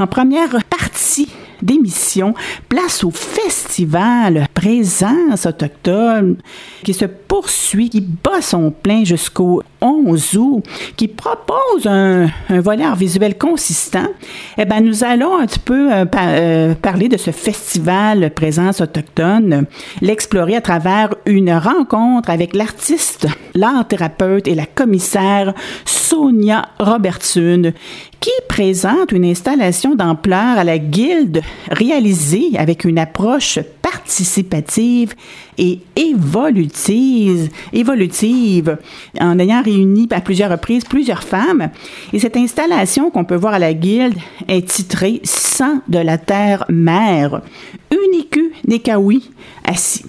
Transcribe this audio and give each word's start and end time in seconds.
en 0.00 0.06
première 0.06 0.62
partie 0.64 1.28
d'émission, 1.62 2.34
place 2.68 3.02
au 3.02 3.10
festival 3.10 4.46
Présence 4.54 5.46
autochtone 5.46 6.36
qui 6.84 6.94
se 6.94 7.04
poursuit, 7.04 7.90
qui 7.90 8.00
bat 8.00 8.40
son 8.40 8.70
plein 8.70 9.04
jusqu'au 9.04 9.62
11 9.80 10.36
août, 10.36 10.64
qui 10.96 11.08
propose 11.08 11.86
un, 11.86 12.28
volet 12.50 12.84
art 12.84 12.96
visuel 12.96 13.38
consistant. 13.38 14.08
Eh 14.56 14.64
ben, 14.64 14.80
nous 14.80 15.04
allons 15.04 15.38
un 15.38 15.46
petit 15.46 15.58
peu 15.58 15.92
euh, 15.92 16.04
euh, 16.16 16.74
parler 16.74 17.08
de 17.08 17.16
ce 17.16 17.30
festival 17.30 18.30
Présence 18.34 18.80
autochtone, 18.80 19.66
l'explorer 20.00 20.56
à 20.56 20.60
travers 20.60 21.14
une 21.26 21.52
rencontre 21.52 22.30
avec 22.30 22.54
l'artiste, 22.54 23.26
l'art 23.54 23.86
thérapeute 23.86 24.48
et 24.48 24.54
la 24.54 24.66
commissaire 24.66 25.54
Sonia 25.84 26.68
Robertson, 26.78 27.72
qui 28.20 28.30
présente 28.48 29.12
une 29.12 29.24
installation 29.24 29.94
d'ampleur 29.94 30.58
à 30.58 30.64
la 30.64 30.78
Guilde 30.78 31.40
réalisée 31.70 32.50
avec 32.56 32.84
une 32.84 32.98
approche 32.98 33.58
participative 33.82 35.14
et 35.58 35.80
évolutive, 35.96 37.50
évolutive, 37.72 38.78
en 39.20 39.38
ayant 39.38 39.62
réuni 39.62 40.08
à 40.10 40.20
plusieurs 40.20 40.50
reprises 40.50 40.84
plusieurs 40.84 41.22
femmes. 41.22 41.70
Et 42.12 42.18
cette 42.18 42.36
installation 42.36 43.10
qu'on 43.10 43.24
peut 43.24 43.36
voir 43.36 43.54
à 43.54 43.58
la 43.58 43.74
Guilde 43.74 44.14
est 44.46 44.68
titrée 44.68 45.20
Sang 45.24 45.80
de 45.88 45.98
la 45.98 46.16
terre-mère, 46.16 47.42
Uniku 47.90 48.52
Nekawi 48.66 49.30
assis. 49.64 50.04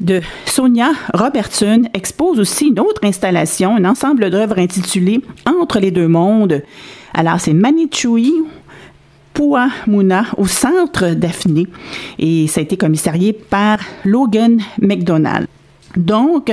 De 0.00 0.20
Sonia 0.46 0.92
Robertson 1.12 1.82
expose 1.92 2.38
aussi 2.38 2.68
une 2.68 2.78
autre 2.78 3.00
installation, 3.02 3.74
un 3.74 3.84
ensemble 3.84 4.30
d'œuvres 4.30 4.60
intitulé 4.60 5.20
Entre 5.44 5.80
les 5.80 5.90
deux 5.90 6.06
mondes, 6.06 6.62
alors, 7.14 7.40
c'est 7.40 7.52
Manichui, 7.52 8.32
Au 10.36 10.46
centre 10.46 11.14
Daphné 11.14 11.66
et 12.18 12.48
ça 12.48 12.60
a 12.60 12.62
été 12.64 12.76
commissarié 12.76 13.32
par 13.32 13.78
Logan 14.04 14.60
McDonald. 14.80 15.46
Donc, 15.98 16.52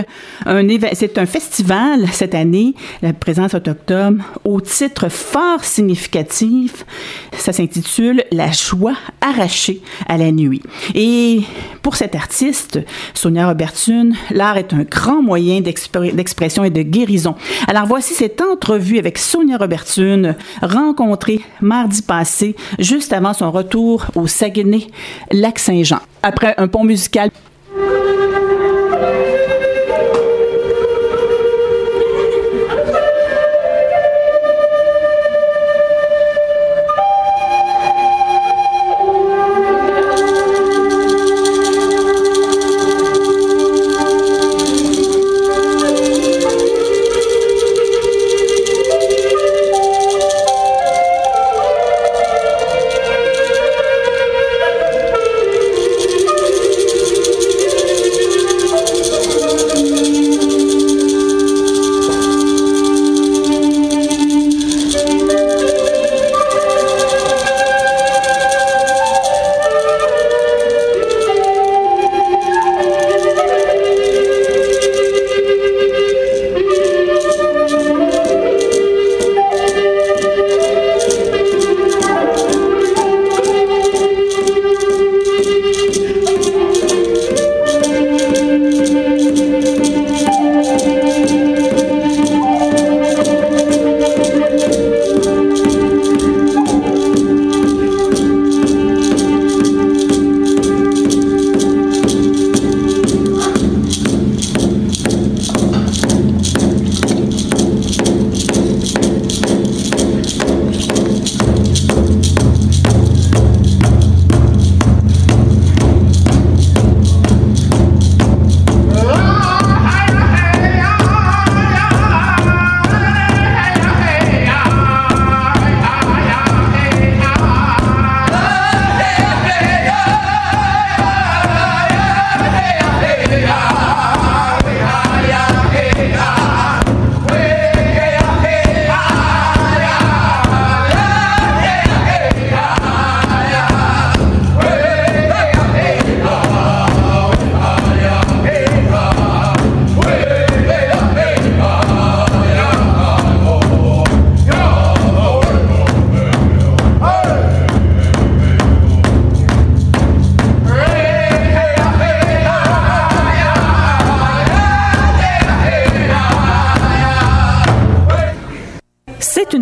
c'est 0.93 1.17
un 1.17 1.25
festival 1.25 2.07
cette 2.11 2.35
année, 2.35 2.73
la 3.01 3.13
présence 3.13 3.53
autochtone, 3.53 4.23
au 4.43 4.59
titre 4.59 5.09
fort 5.09 5.63
significatif. 5.63 6.85
Ça 7.37 7.53
s'intitule 7.53 8.23
La 8.31 8.51
joie 8.51 8.95
arrachée 9.21 9.81
à 10.07 10.17
la 10.17 10.31
nuit. 10.31 10.61
Et 10.93 11.41
pour 11.81 11.95
cet 11.95 12.15
artiste, 12.15 12.79
Sonia 13.13 13.47
Robertson, 13.47 14.11
l'art 14.31 14.57
est 14.57 14.73
un 14.73 14.83
grand 14.83 15.21
moyen 15.21 15.61
d'expression 15.61 16.63
et 16.63 16.71
de 16.71 16.81
guérison. 16.81 17.35
Alors 17.67 17.85
voici 17.85 18.13
cette 18.13 18.41
entrevue 18.41 18.97
avec 18.97 19.17
Sonia 19.17 19.57
Robertson, 19.57 20.35
rencontrée 20.61 21.41
mardi 21.61 22.01
passé, 22.01 22.55
juste 22.79 23.13
avant 23.13 23.33
son 23.33 23.51
retour 23.51 24.05
au 24.15 24.25
Saguenay, 24.25 24.87
Lac-Saint-Jean. 25.31 25.99
Après 26.23 26.55
un 26.57 26.67
pont 26.67 26.83
musical 26.83 27.29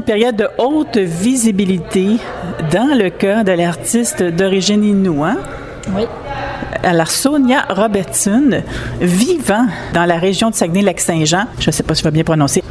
période 0.03 0.35
de 0.35 0.47
haute 0.57 0.97
visibilité 0.97 2.17
dans 2.71 2.97
le 2.97 3.09
cas 3.09 3.43
de 3.43 3.51
l'artiste 3.51 4.21
d'origine 4.21 4.83
inou. 4.83 5.23
Hein? 5.23 5.37
Oui. 5.95 6.03
Alors, 6.83 7.09
Sonia 7.09 7.65
Robertson, 7.69 8.61
vivant 8.99 9.65
dans 9.93 10.05
la 10.05 10.17
région 10.17 10.49
de 10.49 10.55
Saguenay-Lac-Saint-Jean, 10.55 11.45
je 11.59 11.69
ne 11.69 11.71
sais 11.71 11.83
pas 11.83 11.95
si 11.95 12.01
je 12.01 12.07
vais 12.07 12.11
bien 12.11 12.23
prononcer. 12.23 12.61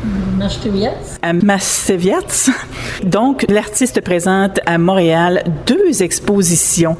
À 1.22 1.32
Masteviatz. 1.32 2.50
Donc, 3.04 3.46
l'artiste 3.48 4.02
présente 4.02 4.60
à 4.66 4.76
Montréal 4.76 5.42
deux 5.66 6.02
expositions. 6.02 6.96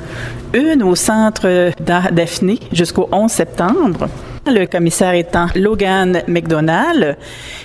Une 0.54 0.82
au 0.82 0.94
Centre 0.94 1.70
Daphné 1.80 2.58
jusqu'au 2.72 3.08
11 3.12 3.30
septembre 3.30 4.08
le 4.46 4.66
commissaire 4.66 5.14
étant 5.14 5.46
Logan 5.54 6.22
McDonald, 6.26 7.16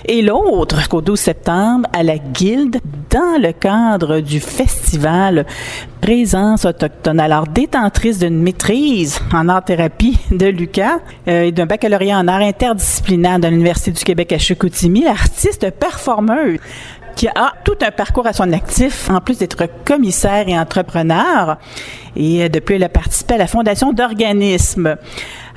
et 0.04 0.22
l'autre 0.22 0.88
qu'au 0.88 1.00
12 1.00 1.18
septembre 1.18 1.88
à 1.92 2.02
la 2.02 2.18
Guilde 2.18 2.78
dans 3.10 3.40
le 3.40 3.52
cadre 3.52 4.20
du 4.20 4.40
festival 4.40 5.46
Présence 6.00 6.64
autochtone. 6.64 7.18
Alors, 7.18 7.46
détentrice 7.48 8.18
d'une 8.18 8.40
maîtrise 8.40 9.18
en 9.32 9.48
art-thérapie 9.48 10.18
de 10.30 10.46
Lucas 10.46 11.00
euh, 11.26 11.42
et 11.42 11.52
d'un 11.52 11.66
baccalauréat 11.66 12.18
en 12.18 12.28
art 12.28 12.40
interdisciplinaire 12.40 13.40
de 13.40 13.48
l'Université 13.48 13.90
du 13.90 14.04
Québec 14.04 14.32
à 14.32 14.38
Chicoutimi, 14.38 15.02
l'artiste 15.02 15.70
performeuse 15.72 16.60
qui 17.16 17.26
a 17.26 17.52
tout 17.64 17.76
un 17.82 17.90
parcours 17.90 18.28
à 18.28 18.32
son 18.32 18.52
actif, 18.52 19.10
en 19.10 19.20
plus 19.20 19.38
d'être 19.38 19.64
commissaire 19.84 20.48
et 20.48 20.56
entrepreneur. 20.56 21.58
Et 22.14 22.44
euh, 22.44 22.48
depuis, 22.48 22.76
elle 22.76 22.84
a 22.84 22.88
participé 22.88 23.34
à 23.34 23.38
la 23.38 23.48
fondation 23.48 23.92
d'organismes. 23.92 24.96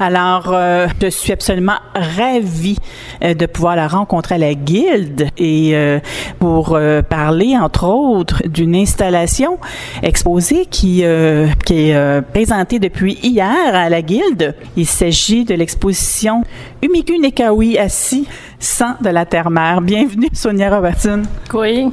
Alors, 0.02 0.52
euh, 0.52 0.88
je 1.00 1.10
suis 1.10 1.32
absolument 1.32 1.78
ravie 1.94 2.80
euh, 3.24 3.36
de 3.36 3.46
pouvoir 3.46 3.76
la 3.76 3.88
rencontrer 3.88 4.34
à 4.34 4.38
la 4.40 4.56
Guilde 4.56 5.28
et 5.38 5.76
euh, 5.76 6.00
pour 6.40 6.80
parler, 7.08 7.56
entre 7.56 7.86
autres, 7.86 8.42
d'une 8.48 8.76
installation 8.76 9.60
exposée 10.02 10.66
qui, 10.66 11.04
est 11.04 12.22
présentée 12.34 12.80
depuis 12.80 13.20
hier 13.22 13.76
à 13.76 13.90
la 13.90 14.02
Guilde. 14.02 14.56
Il 14.76 14.88
s'agit 14.88 15.46
de 15.46 15.54
l'exposition 15.54 16.42
Umiku 16.82 17.20
Nekawi 17.22 17.78
assis, 17.78 18.28
sang 18.58 18.96
de 19.02 19.10
la 19.10 19.28
terre-mère. 19.28 19.82
Bienvenue, 19.82 20.30
Sonia 20.34 20.76
Robertson. 20.76 21.22
Oui. 21.54 21.90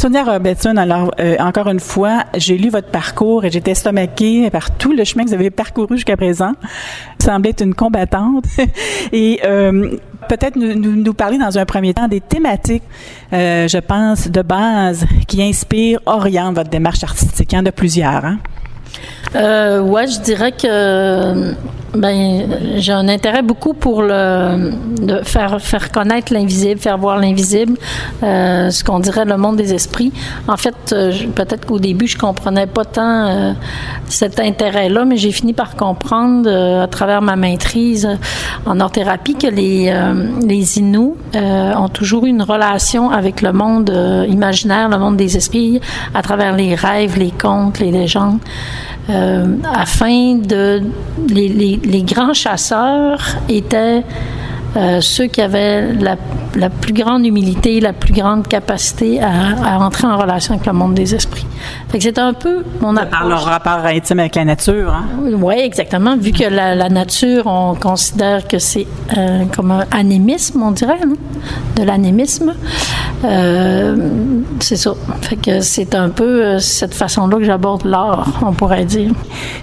Sonia 0.00 0.22
Robertson, 0.22 0.76
alors 0.76 1.10
euh, 1.18 1.34
encore 1.40 1.68
une 1.68 1.80
fois, 1.80 2.22
j'ai 2.36 2.56
lu 2.56 2.70
votre 2.70 2.86
parcours 2.88 3.44
et 3.44 3.50
j'étais 3.50 3.72
estomaquée 3.72 4.48
par 4.48 4.70
tout 4.70 4.92
le 4.92 5.02
chemin 5.02 5.24
que 5.24 5.30
vous 5.30 5.34
avez 5.34 5.50
parcouru 5.50 5.96
jusqu'à 5.96 6.16
présent. 6.16 6.52
Vous 7.18 7.26
semblez 7.26 7.50
être 7.50 7.64
une 7.64 7.74
combattante 7.74 8.44
et 9.12 9.40
euh, 9.44 9.96
peut-être 10.28 10.54
nous, 10.54 10.74
nous, 10.74 11.14
parler 11.14 11.36
dans 11.36 11.58
un 11.58 11.64
premier 11.64 11.94
temps 11.94 12.06
des 12.06 12.20
thématiques, 12.20 12.84
euh, 13.32 13.66
je 13.66 13.78
pense, 13.78 14.28
de 14.28 14.40
base 14.40 15.04
qui 15.26 15.42
inspirent, 15.42 15.98
orientent 16.06 16.54
votre 16.54 16.70
démarche 16.70 17.02
artistique. 17.02 17.52
Il 17.52 17.56
y 17.56 17.58
en 17.58 17.66
a 17.66 17.72
plusieurs. 17.72 18.24
Hein? 18.24 18.38
Euh, 19.34 19.80
ouais, 19.80 20.06
je 20.06 20.20
dirais 20.20 20.52
que 20.52 21.54
ben 21.94 22.46
j'ai 22.76 22.92
un 22.92 23.08
intérêt 23.08 23.42
beaucoup 23.42 23.72
pour 23.72 24.02
le 24.02 24.72
de 25.00 25.22
faire 25.22 25.60
faire 25.60 25.90
connaître 25.90 26.34
l'invisible, 26.34 26.78
faire 26.78 26.98
voir 26.98 27.18
l'invisible, 27.18 27.78
euh, 28.22 28.70
ce 28.70 28.84
qu'on 28.84 29.00
dirait 29.00 29.24
le 29.24 29.38
monde 29.38 29.56
des 29.56 29.72
esprits. 29.72 30.12
En 30.48 30.56
fait, 30.56 30.92
euh, 30.92 31.12
peut-être 31.34 31.66
qu'au 31.66 31.78
début 31.78 32.06
je 32.06 32.18
comprenais 32.18 32.66
pas 32.66 32.84
tant 32.84 33.26
euh, 33.26 33.52
cet 34.06 34.38
intérêt-là, 34.38 35.04
mais 35.06 35.16
j'ai 35.16 35.32
fini 35.32 35.54
par 35.54 35.76
comprendre 35.76 36.50
à 36.82 36.86
travers 36.88 37.22
ma 37.22 37.36
maîtrise 37.36 38.08
en 38.66 38.80
art 38.80 38.92
que 38.92 39.46
les 39.46 39.94
les 40.46 40.78
Inuits 40.78 41.14
ont 41.34 41.88
toujours 41.88 42.26
eu 42.26 42.30
une 42.30 42.42
relation 42.42 43.10
avec 43.10 43.42
le 43.42 43.52
monde 43.52 43.90
imaginaire, 44.28 44.88
le 44.88 44.98
monde 44.98 45.16
des 45.16 45.36
esprits, 45.36 45.80
à 46.14 46.22
travers 46.22 46.56
les 46.56 46.74
rêves, 46.74 47.18
les 47.18 47.30
contes, 47.30 47.78
les 47.78 47.90
légendes. 47.90 48.40
Afin 49.08 50.34
de 50.34 50.82
les, 51.28 51.77
les, 51.84 52.02
grands 52.02 52.34
chasseurs 52.34 53.22
étaient 53.48 54.02
euh, 54.76 55.00
ceux 55.00 55.26
qui 55.26 55.40
avaient 55.40 55.94
la, 55.94 56.16
la, 56.54 56.68
plus 56.68 56.92
grande 56.92 57.24
humilité, 57.24 57.80
la 57.80 57.94
plus 57.94 58.12
grande 58.12 58.46
capacité 58.46 59.20
à, 59.20 59.30
à, 59.64 59.78
entrer 59.78 60.06
en 60.06 60.18
relation 60.18 60.54
avec 60.54 60.66
le 60.66 60.74
monde 60.74 60.94
des 60.94 61.14
esprits. 61.14 61.46
C'est 61.98 62.18
un 62.18 62.34
peu 62.34 62.64
mon 62.80 62.94
approche. 62.96 63.18
Par 63.18 63.28
leur 63.28 63.44
rapport 63.44 63.86
intime 63.86 64.20
avec 64.20 64.34
la 64.34 64.44
nature, 64.44 64.92
hein? 64.92 65.06
Oui, 65.40 65.54
exactement. 65.58 66.16
Vu 66.16 66.32
que 66.32 66.44
la, 66.44 66.74
la, 66.74 66.90
nature, 66.90 67.46
on 67.46 67.74
considère 67.74 68.46
que 68.46 68.58
c'est 68.58 68.86
euh, 69.16 69.44
comme 69.56 69.70
un 69.70 69.86
animisme, 69.90 70.62
on 70.62 70.70
dirait, 70.72 70.98
hein? 71.02 71.14
de 71.76 71.82
l'anémisme. 71.82 72.54
Euh, 73.24 73.96
c'est 74.60 74.76
ça. 74.76 74.92
Fait 75.22 75.36
que 75.36 75.60
c'est 75.60 75.94
un 75.94 76.10
peu 76.10 76.58
cette 76.58 76.94
façon-là 76.94 77.38
que 77.38 77.44
j'aborde 77.44 77.84
l'art, 77.86 78.40
on 78.42 78.52
pourrait 78.52 78.84
dire. 78.84 79.12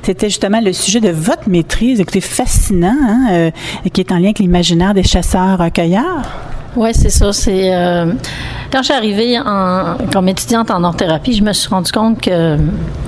C'était 0.02 0.30
justement 0.30 0.62
le 0.62 0.74
sujet 0.74 1.00
de 1.00 1.10
votre 1.10 1.48
maîtrise, 1.48 2.00
écoutez, 2.00 2.22
fascinant, 2.22 2.96
hein, 3.08 3.52
qui 3.94 4.02
est 4.02 4.12
en 4.12 4.16
lien 4.16 4.26
avec 4.26 4.40
l'imaginaire 4.40 4.94
des 4.96 5.04
chasseurs-cueilleurs. 5.06 6.55
Oui, 6.76 6.90
c'est 6.94 7.10
ça. 7.10 7.32
C'est 7.32 7.74
euh, 7.74 8.12
quand 8.72 8.80
je 8.80 8.86
suis 8.86 8.94
arrivée 8.94 9.40
en, 9.40 9.96
comme 10.12 10.28
étudiante 10.28 10.70
en 10.72 10.84
art-thérapie, 10.84 11.34
je 11.34 11.44
me 11.44 11.54
suis 11.54 11.70
rendu 11.70 11.92
compte 11.92 12.20
que 12.20 12.58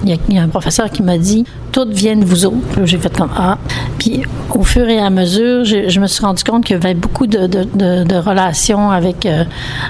il 0.05 0.17
y, 0.29 0.37
a 0.37 0.41
un 0.41 0.47
professeur 0.47 0.89
qui 0.89 1.03
m'a 1.03 1.17
dit 1.17 1.45
tout 1.71 1.85
vient 1.89 2.15
de 2.15 2.23
vous 2.23 2.45
autres. 2.45 2.85
J'ai 2.85 2.97
fait 2.97 3.15
comme 3.15 3.29
ah. 3.35 3.57
Puis 3.99 4.23
au 4.51 4.63
fur 4.63 4.87
et 4.87 4.99
à 4.99 5.09
mesure, 5.09 5.65
je, 5.65 5.99
me 5.99 6.07
suis 6.07 6.23
rendu 6.23 6.43
compte 6.43 6.63
qu'il 6.63 6.75
y 6.75 6.79
avait 6.79 6.93
beaucoup 6.93 7.27
de, 7.27 8.15
relations 8.17 8.89
avec 8.89 9.25
euh, 9.25 9.43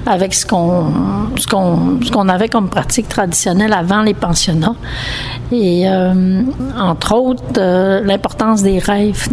avec 0.06 0.33
ce 0.33 0.45
qu'on 0.45 0.91
ce 1.38 1.47
qu'on 1.47 2.00
ce 2.03 2.12
qu'on 2.12 2.27
avait 2.30 2.50
comme 2.50 2.69
pratique 2.69 3.07
traditionnelle 3.07 3.73
avant 3.73 4.01
les 4.01 4.13
pensionnats. 4.13 4.75
Et 5.51 5.88
euh, 5.88 6.41
entre 6.77 7.15
autres, 7.15 7.44
euh, 7.57 8.01
l'importance 8.03 8.63
des 8.63 8.80
rêves, 8.80 9.30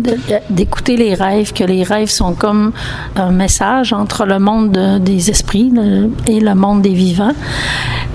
d'écouter 0.50 0.97
les 0.97 1.14
rêves, 1.14 1.52
que 1.52 1.64
les 1.64 1.82
rêves 1.82 2.11
sont 2.11 2.35
comme 2.35 2.73
un 3.17 3.32
message 3.32 3.93
entre 3.93 4.25
le 4.26 4.33
monde 4.38 4.72
de, 4.72 4.98
des 4.98 5.31
esprits 5.31 5.70
le, 5.70 6.10
et 6.26 6.40
le 6.40 6.54
monde 6.54 6.82
des 6.82 6.94
vivants. 6.94 7.32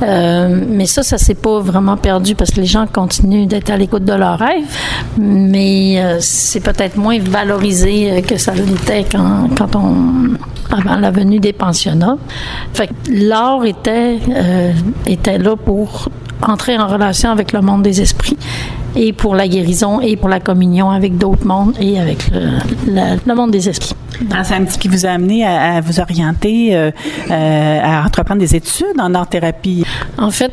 Euh, 0.01 0.63
mais 0.67 0.85
ça, 0.85 1.03
ça 1.03 1.17
s'est 1.17 1.35
pas 1.35 1.59
vraiment 1.59 1.97
perdu 1.97 2.35
parce 2.35 2.51
que 2.51 2.61
les 2.61 2.65
gens 2.65 2.87
continuent 2.87 3.47
d'être 3.47 3.69
à 3.69 3.77
l'écoute 3.77 4.05
de 4.05 4.13
leurs 4.13 4.39
rêves, 4.39 4.63
mais 5.17 6.01
euh, 6.01 6.17
c'est 6.21 6.61
peut-être 6.61 6.95
moins 6.95 7.19
valorisé 7.19 8.11
euh, 8.11 8.21
que 8.21 8.37
ça 8.37 8.53
l'était 8.53 9.05
quand, 9.11 9.49
quand 9.57 9.75
on 9.75 10.35
avant 10.71 10.97
la 10.97 11.11
venue 11.11 11.39
des 11.39 11.51
pensionnats. 11.51 12.17
Fait 12.73 12.89
l'art 13.09 13.65
était 13.65 14.19
était 15.07 15.39
là 15.39 15.55
pour 15.55 16.09
entrer 16.43 16.77
en 16.77 16.87
relation 16.87 17.31
avec 17.31 17.51
le 17.53 17.61
monde 17.61 17.81
des 17.81 18.01
esprits 18.01 18.37
et 18.95 19.13
pour 19.13 19.35
la 19.35 19.47
guérison 19.47 20.01
et 20.01 20.15
pour 20.15 20.29
la 20.29 20.39
communion 20.39 20.89
avec 20.89 21.17
d'autres 21.17 21.45
mondes 21.45 21.75
et 21.79 21.99
avec 21.99 22.29
le, 22.31 22.57
le, 22.87 23.19
le 23.25 23.35
monde 23.35 23.51
des 23.51 23.69
esprits. 23.69 23.95
Ah, 24.31 24.43
c'est 24.43 24.55
un 24.55 24.65
petit 24.65 24.79
qui 24.79 24.87
vous 24.87 25.05
a 25.05 25.09
amené 25.09 25.45
à, 25.45 25.75
à 25.75 25.81
vous 25.81 25.99
orienter, 25.99 26.75
euh, 26.75 26.91
euh, 27.29 27.79
à 27.81 28.05
entreprendre 28.05 28.41
des 28.41 28.55
études 28.55 28.99
en 28.99 29.13
art-thérapie. 29.13 29.85
En 30.17 30.31
fait, 30.31 30.51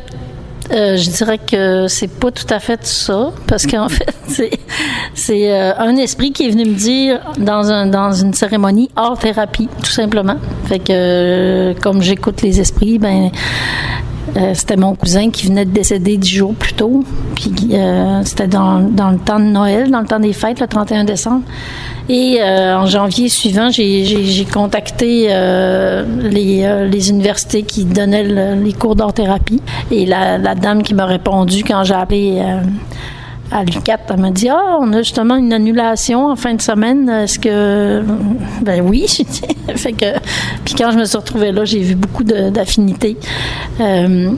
euh, 0.71 0.97
je 0.97 1.09
dirais 1.09 1.37
que 1.37 1.87
c'est 1.87 2.09
pas 2.09 2.31
tout 2.31 2.45
à 2.49 2.59
fait 2.59 2.85
ça, 2.85 3.31
parce 3.47 3.65
qu'en 3.65 3.87
fait, 3.89 4.09
c'est, 5.13 5.51
euh, 5.51 5.73
un 5.77 5.95
esprit 5.95 6.31
qui 6.31 6.47
est 6.47 6.49
venu 6.49 6.65
me 6.65 6.75
dire 6.75 7.19
dans, 7.37 7.71
un, 7.71 7.87
dans 7.87 8.11
une 8.11 8.33
cérémonie 8.33 8.89
art 8.95 9.17
thérapie, 9.17 9.69
tout 9.81 9.91
simplement. 9.91 10.35
Fait 10.65 10.79
que 10.79 10.91
euh, 10.91 11.73
comme 11.81 12.01
j'écoute 12.01 12.41
les 12.41 12.59
esprits, 12.59 12.99
ben 12.99 13.31
euh, 14.37 14.53
c'était 14.53 14.75
mon 14.75 14.93
cousin 14.93 15.31
qui 15.31 15.47
venait 15.47 15.65
de 15.65 15.71
décéder 15.71 16.17
dix 16.17 16.35
jours 16.35 16.53
plus 16.53 16.73
tôt. 16.73 17.03
Puis 17.35 17.53
euh, 17.73 18.21
c'était 18.23 18.47
dans, 18.47 18.79
dans, 18.79 19.09
le 19.09 19.17
temps 19.17 19.39
de 19.39 19.45
Noël, 19.45 19.89
dans 19.89 20.01
le 20.01 20.05
temps 20.05 20.19
des 20.19 20.33
fêtes, 20.33 20.59
le 20.59 20.67
31 20.67 21.05
décembre. 21.05 21.43
Et 22.07 22.37
euh, 22.39 22.77
en 22.77 22.85
janvier 22.85 23.29
suivant, 23.29 23.69
j'ai 23.69 24.45
contacté 24.53 25.27
les, 25.27 26.87
les, 26.89 27.09
universités 27.09 27.63
qui 27.63 27.83
donnaient 27.83 28.23
le, 28.23 28.63
les 28.63 28.73
cours 28.73 28.95
d'art-thérapie. 28.95 29.61
Et 29.91 30.05
la, 30.05 30.37
la, 30.37 30.55
dame 30.55 30.83
qui 30.83 30.93
m'a 30.93 31.05
répondu 31.05 31.63
quand 31.63 31.83
j'ai 31.83 31.95
appelé 31.95 32.41
à 33.51 33.63
l'UCAT, 33.63 33.99
elle 34.09 34.17
m'a 34.19 34.31
dit 34.31 34.49
Ah, 34.49 34.77
on 34.79 34.91
a 34.93 35.01
justement 35.01 35.35
une 35.35 35.53
annulation 35.53 36.27
en 36.27 36.35
fin 36.35 36.53
de 36.53 36.61
semaine. 36.61 37.09
Est-ce 37.09 37.39
que. 37.39 38.03
Ben 38.61 38.81
oui. 38.81 39.07
fait 39.75 39.93
que. 39.93 40.19
Puis 40.65 40.75
quand 40.75 40.91
je 40.91 40.97
me 40.97 41.05
suis 41.05 41.17
retrouvée 41.17 41.51
là, 41.51 41.65
j'ai 41.65 41.79
vu 41.79 41.95
beaucoup 41.95 42.23
d'affinités. 42.23 43.17
Euh, 43.79 44.31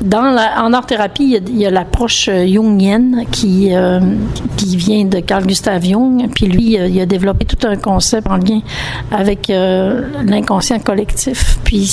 dans 0.00 0.22
la, 0.22 0.62
en 0.62 0.72
art-thérapie, 0.72 1.40
il 1.48 1.58
y 1.58 1.66
a, 1.66 1.70
l'approche 1.70 2.30
jungienne 2.30 3.24
qui, 3.30 3.74
euh, 3.74 4.00
qui 4.56 4.76
vient 4.76 5.04
de 5.04 5.20
Carl 5.20 5.46
Gustav 5.46 5.82
Jung. 5.84 6.28
Puis 6.34 6.46
lui, 6.46 6.74
il 6.74 7.00
a 7.00 7.06
développé 7.06 7.44
tout 7.44 7.66
un 7.66 7.76
concept 7.76 8.26
en 8.28 8.36
lien 8.36 8.60
avec 9.10 9.50
euh, 9.50 10.02
l'inconscient 10.24 10.78
collectif. 10.78 11.58
Puis 11.64 11.86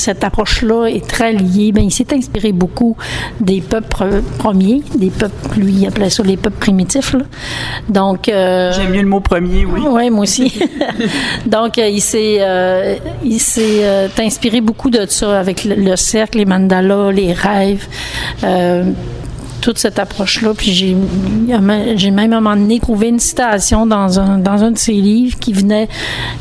cette 0.00 0.24
approche-là 0.24 0.86
est 0.86 1.06
très 1.06 1.32
liée. 1.32 1.72
Ben, 1.72 1.84
il 1.84 1.90
s'est 1.90 2.12
inspiré 2.14 2.52
beaucoup 2.52 2.96
des 3.40 3.60
peuples 3.60 4.22
premiers, 4.38 4.82
des 4.96 5.10
peuples, 5.10 5.58
lui, 5.58 5.72
il 5.72 5.86
appelait 5.86 6.10
ça 6.10 6.22
les 6.22 6.36
peuples 6.36 6.58
primitifs. 6.58 7.12
Là. 7.12 7.24
Donc. 7.88 8.28
Euh, 8.28 8.72
J'aime 8.72 8.90
mieux 8.90 9.02
le 9.02 9.08
mot 9.08 9.20
premier, 9.20 9.64
oui. 9.64 9.82
Oui, 9.88 10.10
moi 10.10 10.22
aussi. 10.22 10.52
Donc, 11.46 11.78
euh, 11.78 11.88
il 11.88 12.00
s'est 12.00 12.38
euh, 12.40 12.96
il 13.22 13.40
s'est 13.40 14.10
inspiré 14.18 14.60
beaucoup 14.60 14.90
de 14.90 15.06
ça 15.06 15.38
avec 15.38 15.64
le, 15.64 15.74
le 15.74 15.96
cercle, 15.96 16.38
les 16.38 16.46
mandalas, 16.46 17.12
les 17.12 17.29
rêves. 17.32 17.88
Euh, 18.44 18.92
toute 19.60 19.78
cette 19.78 19.98
approche-là. 19.98 20.52
Puis 20.56 20.72
j'ai, 20.72 20.96
j'ai 21.96 22.10
même 22.10 22.32
à 22.32 22.38
un 22.38 22.40
moment 22.40 22.56
donné 22.56 22.80
trouvé 22.80 23.08
une 23.08 23.18
citation 23.18 23.86
dans 23.86 24.18
un, 24.18 24.38
dans 24.38 24.64
un 24.64 24.70
de 24.72 24.78
ses 24.78 24.92
livres 24.92 25.38
qui 25.38 25.52
venait, 25.52 25.88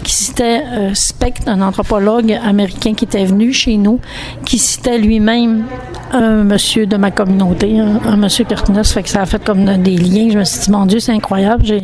qui 0.03 0.13
citait 0.13 0.63
euh, 0.71 0.93
Specht, 0.93 1.47
un 1.47 1.61
anthropologue 1.61 2.37
américain 2.43 2.93
qui 2.93 3.05
était 3.05 3.25
venu 3.25 3.53
chez 3.53 3.77
nous, 3.77 3.99
qui 4.45 4.57
citait 4.57 4.97
lui-même 4.97 5.65
un 6.11 6.43
monsieur 6.43 6.85
de 6.85 6.97
ma 6.97 7.11
communauté, 7.11 7.79
un, 7.79 7.99
un 8.05 8.17
monsieur. 8.17 8.45
Ça 8.49 8.83
fait 8.83 9.03
que 9.03 9.09
ça 9.09 9.21
a 9.21 9.25
fait 9.25 9.43
comme 9.43 9.65
des 9.83 9.97
liens. 9.97 10.29
Je 10.31 10.39
me 10.39 10.43
suis 10.43 10.59
dit, 10.61 10.71
mon 10.71 10.85
Dieu, 10.85 10.99
c'est 10.99 11.11
incroyable. 11.11 11.63
J'ai, 11.65 11.83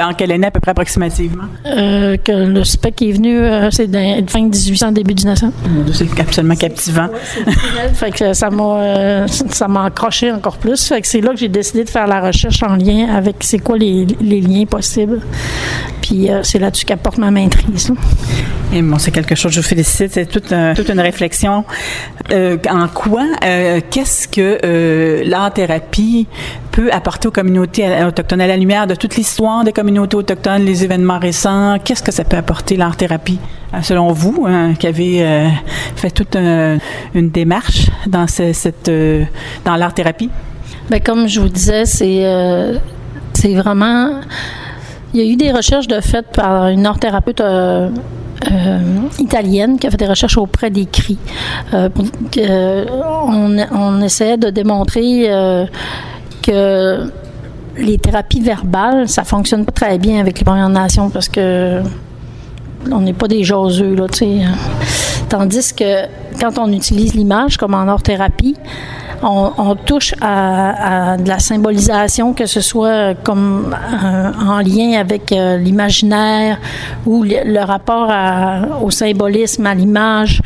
en 0.00 0.14
quelle 0.14 0.32
année 0.32 0.46
à 0.46 0.50
peu 0.50 0.60
près 0.60 0.70
approximativement? 0.70 1.44
Euh, 1.66 2.16
que 2.16 2.32
le 2.32 2.64
spec 2.64 3.02
est 3.02 3.12
venu, 3.12 3.38
euh, 3.38 3.70
c'est 3.70 3.90
fin 4.28 4.42
1800, 4.42 4.92
début 4.92 5.14
1900. 5.14 5.52
C'est 5.92 6.20
absolument 6.20 6.56
captivant. 6.56 7.08
fait 7.94 8.10
que 8.10 8.32
ça 8.32 8.50
m'a, 8.50 8.76
euh, 8.76 9.26
ça 9.26 9.68
m'a 9.68 9.84
accroché 9.84 10.32
encore 10.32 10.56
plus. 10.56 10.71
C'est 10.76 11.20
là 11.20 11.30
que 11.30 11.36
j'ai 11.36 11.48
décidé 11.48 11.84
de 11.84 11.90
faire 11.90 12.06
la 12.06 12.20
recherche 12.20 12.62
en 12.62 12.76
lien 12.76 13.08
avec 13.14 13.36
c'est 13.40 13.58
quoi 13.58 13.76
les, 13.76 14.04
liens 14.20 14.64
possibles. 14.66 15.20
Puis 16.00 16.28
Puis 16.28 16.30
c'est 16.42 16.58
là-dessus 16.58 16.84
qu'apporte 16.84 17.18
ma 17.18 17.30
maîtrise. 17.30 17.92
Et 18.74 18.80
bon, 18.80 18.98
c'est 18.98 19.10
quelque 19.10 19.34
chose, 19.34 19.52
je 19.52 19.60
vous 19.60 19.66
félicite. 19.66 20.12
C'est 20.12 20.26
toute, 20.26 20.54
toute 20.76 20.88
une 20.88 21.00
réflexion. 21.00 21.64
en 22.30 22.88
quoi, 22.88 23.24
qu'est-ce 23.90 24.28
que 24.28 25.22
l'art-thérapie 25.24 26.26
peut 26.70 26.90
apporter 26.90 27.28
aux 27.28 27.32
communautés 27.32 27.86
autochtones? 28.04 28.40
À 28.40 28.46
la 28.46 28.56
lumière 28.56 28.86
de 28.86 28.94
toute 28.94 29.16
l'histoire 29.16 29.64
des 29.64 29.72
communautés 29.72 30.16
autochtones, 30.16 30.64
les 30.64 30.84
événements 30.84 31.18
récents? 31.18 31.78
Qu'est-ce 31.84 32.02
que 32.02 32.12
ça 32.12 32.24
peut 32.24 32.36
apporter 32.36 32.76
l'art-thérapie, 32.76 33.40
selon 33.82 34.12
vous, 34.12 34.46
hein, 34.48 34.74
qui 34.74 34.86
avez 34.86 35.50
fait 35.96 36.10
toute 36.10 36.36
une 36.36 37.30
démarche 37.30 37.90
dans 38.06 38.26
cette, 38.26 38.90
dans 39.64 39.76
l'art-thérapie? 39.76 40.30
Bien, 40.90 41.00
comme 41.00 41.28
je 41.28 41.40
vous 41.40 41.48
disais, 41.48 41.84
c'est 41.84 42.24
euh, 42.24 42.78
c'est 43.32 43.54
vraiment. 43.54 44.20
Il 45.14 45.20
y 45.20 45.28
a 45.28 45.30
eu 45.30 45.36
des 45.36 45.52
recherches 45.52 45.88
de 45.88 46.00
fait 46.00 46.26
par 46.32 46.68
une 46.68 46.86
art-thérapeute 46.86 47.40
euh, 47.40 47.90
euh, 48.50 48.78
italienne 49.18 49.78
qui 49.78 49.86
a 49.86 49.90
fait 49.90 49.98
des 49.98 50.06
recherches 50.06 50.38
auprès 50.38 50.70
des 50.70 50.86
cris. 50.86 51.18
on, 51.72 53.56
on 53.72 54.02
essayait 54.02 54.38
de 54.38 54.48
démontrer 54.48 55.28
que 56.42 57.10
les 57.76 57.98
thérapies 57.98 58.40
verbales, 58.40 59.08
ça 59.08 59.24
fonctionne 59.24 59.64
pas 59.64 59.72
très 59.72 59.98
bien 59.98 60.20
avec 60.20 60.38
les 60.38 60.44
Premières 60.44 60.68
Nations 60.68 61.10
parce 61.10 61.28
que 61.28 61.82
on 62.90 63.00
n'est 63.00 63.12
pas 63.12 63.28
des 63.28 63.44
jaseux, 63.44 63.94
là. 63.94 64.06
Tandis 65.28 65.72
que 65.72 66.06
quand 66.40 66.58
on 66.58 66.72
utilise 66.72 67.14
l'image 67.14 67.56
comme 67.56 67.74
en 67.74 67.86
art-thérapie, 67.88 68.56
on, 69.22 69.76
touche 69.76 70.14
à, 70.20 71.16
de 71.16 71.28
la 71.28 71.38
symbolisation, 71.38 72.34
que 72.34 72.46
ce 72.46 72.60
soit 72.60 73.14
comme 73.22 73.74
euh, 73.74 74.32
en 74.40 74.58
lien 74.58 74.98
avec 74.98 75.32
euh, 75.32 75.56
l'imaginaire 75.56 76.58
ou 77.06 77.22
le, 77.22 77.64
rapport 77.64 78.10
au 78.82 78.90
symbolisme, 78.90 79.66
à 79.66 79.74
l'image, 79.74 80.40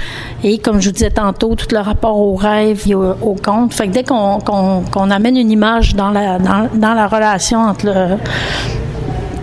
et 0.45 0.59
comme 0.59 0.80
je 0.80 0.88
vous 0.88 0.92
disais 0.92 1.11
tantôt, 1.11 1.54
tout 1.54 1.68
le 1.73 1.80
rapport 1.80 2.18
au 2.18 2.35
rêve 2.35 2.83
et 2.87 2.95
au, 2.95 3.37
conte. 3.42 3.73
Fait 3.73 3.88
dès 3.88 4.04
qu'on 4.04 5.11
amène 5.11 5.37
une 5.37 5.50
image 5.50 5.95
dans 5.95 6.11
la, 6.11 7.06
relation 7.06 7.61
entre 7.61 7.87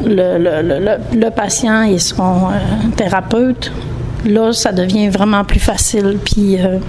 le, 0.05 1.29
patient 1.29 1.83
et 1.83 1.97
son 1.97 2.49
euh, 2.49 2.89
thérapeute, 2.95 3.71
là, 4.25 4.53
ça 4.53 4.71
devient 4.71 5.09
vraiment 5.09 5.43
plus 5.43 5.59
facile. 5.59 6.17
Puis 6.23 6.59
euh, 6.59 6.79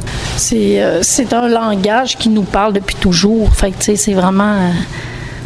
euh, 0.52 0.98
c'est, 1.02 1.32
un 1.32 1.48
langage 1.48 2.16
qui 2.16 2.28
nous 2.28 2.42
parle 2.42 2.72
depuis 2.72 2.96
toujours. 2.96 3.52
Fait 3.54 3.70
que, 3.70 3.78
tu 3.78 3.84
sais, 3.84 3.96
c'est 3.96 4.14
vraiment. 4.14 4.52
Euh, 4.52 4.70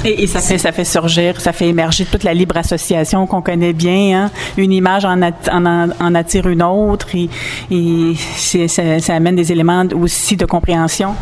et, 0.04 0.28
ça 0.28 0.38
fait 0.38 0.58
ça 0.58 0.70
fait 0.70 0.84
surgir, 0.84 1.40
ça 1.40 1.52
fait 1.52 1.66
émerger 1.66 2.04
toute 2.04 2.22
la 2.22 2.32
libre 2.32 2.56
association 2.56 3.26
qu'on 3.26 3.42
connaît 3.42 3.72
bien. 3.72 4.26
Hein. 4.26 4.30
Une 4.56 4.72
image 4.72 5.04
en, 5.04 5.20
en, 5.20 6.14
attire 6.14 6.46
une 6.46 6.62
autre 6.62 7.08
et, 7.16 7.28
et 7.72 8.14
ça, 8.36 9.00
ça, 9.00 9.14
amène 9.14 9.34
des 9.34 9.50
éléments 9.50 9.84
aussi 10.00 10.36
de 10.36 10.44
compréhension. 10.44 11.14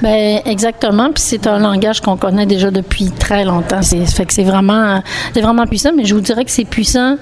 Ben 0.00 0.40
exactement. 0.44 1.10
Puis 1.12 1.24
c'est 1.26 1.46
un 1.48 1.58
langage 1.58 2.00
qu'on 2.00 2.16
connaît 2.16 2.46
déjà 2.46 2.70
depuis 2.70 3.10
très 3.10 3.44
longtemps. 3.44 3.82
C'est 3.82 4.06
fait 4.06 4.26
que 4.26 4.32
c'est 4.32 4.44
vraiment 4.44 5.02
c'est 5.32 5.40
vraiment 5.40 5.66
puissant. 5.66 5.90
Mais 5.96 6.04
je 6.04 6.14
vous 6.14 6.20
dirais 6.20 6.44
que 6.44 6.52
c'est 6.52 6.64
puissant 6.64 7.16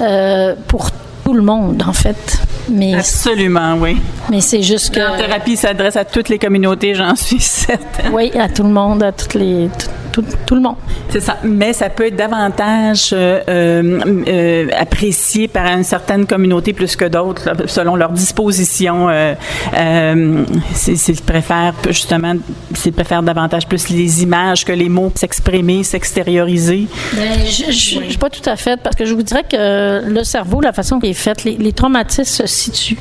euh, 0.00 0.54
pour 0.68 0.90
tout 1.28 1.34
le 1.34 1.42
monde, 1.42 1.84
en 1.86 1.92
fait. 1.92 2.40
Mais 2.70 2.94
Absolument, 2.94 3.76
oui. 3.78 3.98
Mais 4.30 4.40
c'est 4.40 4.62
juste 4.62 4.94
que. 4.94 4.98
La 4.98 5.18
thérapie 5.18 5.58
s'adresse 5.58 5.96
à 5.96 6.06
toutes 6.06 6.30
les 6.30 6.38
communautés, 6.38 6.94
j'en 6.94 7.14
suis 7.16 7.38
certaine. 7.40 8.14
Oui, 8.14 8.30
à 8.34 8.48
tout 8.48 8.62
le 8.62 8.70
monde, 8.70 9.02
à 9.02 9.12
toutes 9.12 9.34
les, 9.34 9.68
tout, 10.12 10.54
le 10.54 10.60
monde. 10.60 10.76
C'est 11.10 11.20
ça. 11.20 11.38
Mais 11.42 11.72
ça 11.72 11.88
peut 11.90 12.06
être 12.06 12.16
davantage 12.16 13.10
euh, 13.12 13.40
euh, 13.48 14.68
apprécié 14.78 15.48
par 15.48 15.66
une 15.66 15.84
certaine 15.84 16.26
communauté 16.26 16.72
plus 16.72 16.96
que 16.96 17.04
d'autres, 17.04 17.50
selon 17.66 17.96
leur 17.96 18.10
disposition. 18.10 19.08
Euh, 19.08 19.34
euh 19.78 20.44
s'ils 20.74 21.20
préfèrent 21.22 21.74
justement, 21.88 22.34
s'ils 22.74 22.92
préfèrent 22.92 23.22
davantage 23.22 23.66
plus 23.66 23.88
les 23.88 24.22
images 24.22 24.64
que 24.64 24.72
les 24.72 24.88
mots, 24.88 25.12
s'exprimer, 25.14 25.82
s'extérioriser. 25.82 26.86
Ben, 27.14 27.46
je 27.46 27.66
ne 27.66 27.72
suis 27.72 28.18
pas 28.18 28.30
tout 28.30 28.48
à 28.48 28.56
fait, 28.56 28.80
parce 28.82 28.96
que 28.96 29.04
je 29.04 29.14
vous 29.14 29.22
dirais 29.22 29.44
que 29.48 30.08
le 30.08 30.24
cerveau, 30.24 30.60
la 30.60 30.72
façon 30.72 30.98
qu'il 31.00 31.10
est 31.10 31.14
fait, 31.14 31.44
les, 31.44 31.56
les 31.56 31.72
traumatismes 31.72 32.24
se 32.24 32.46
situent 32.46 32.98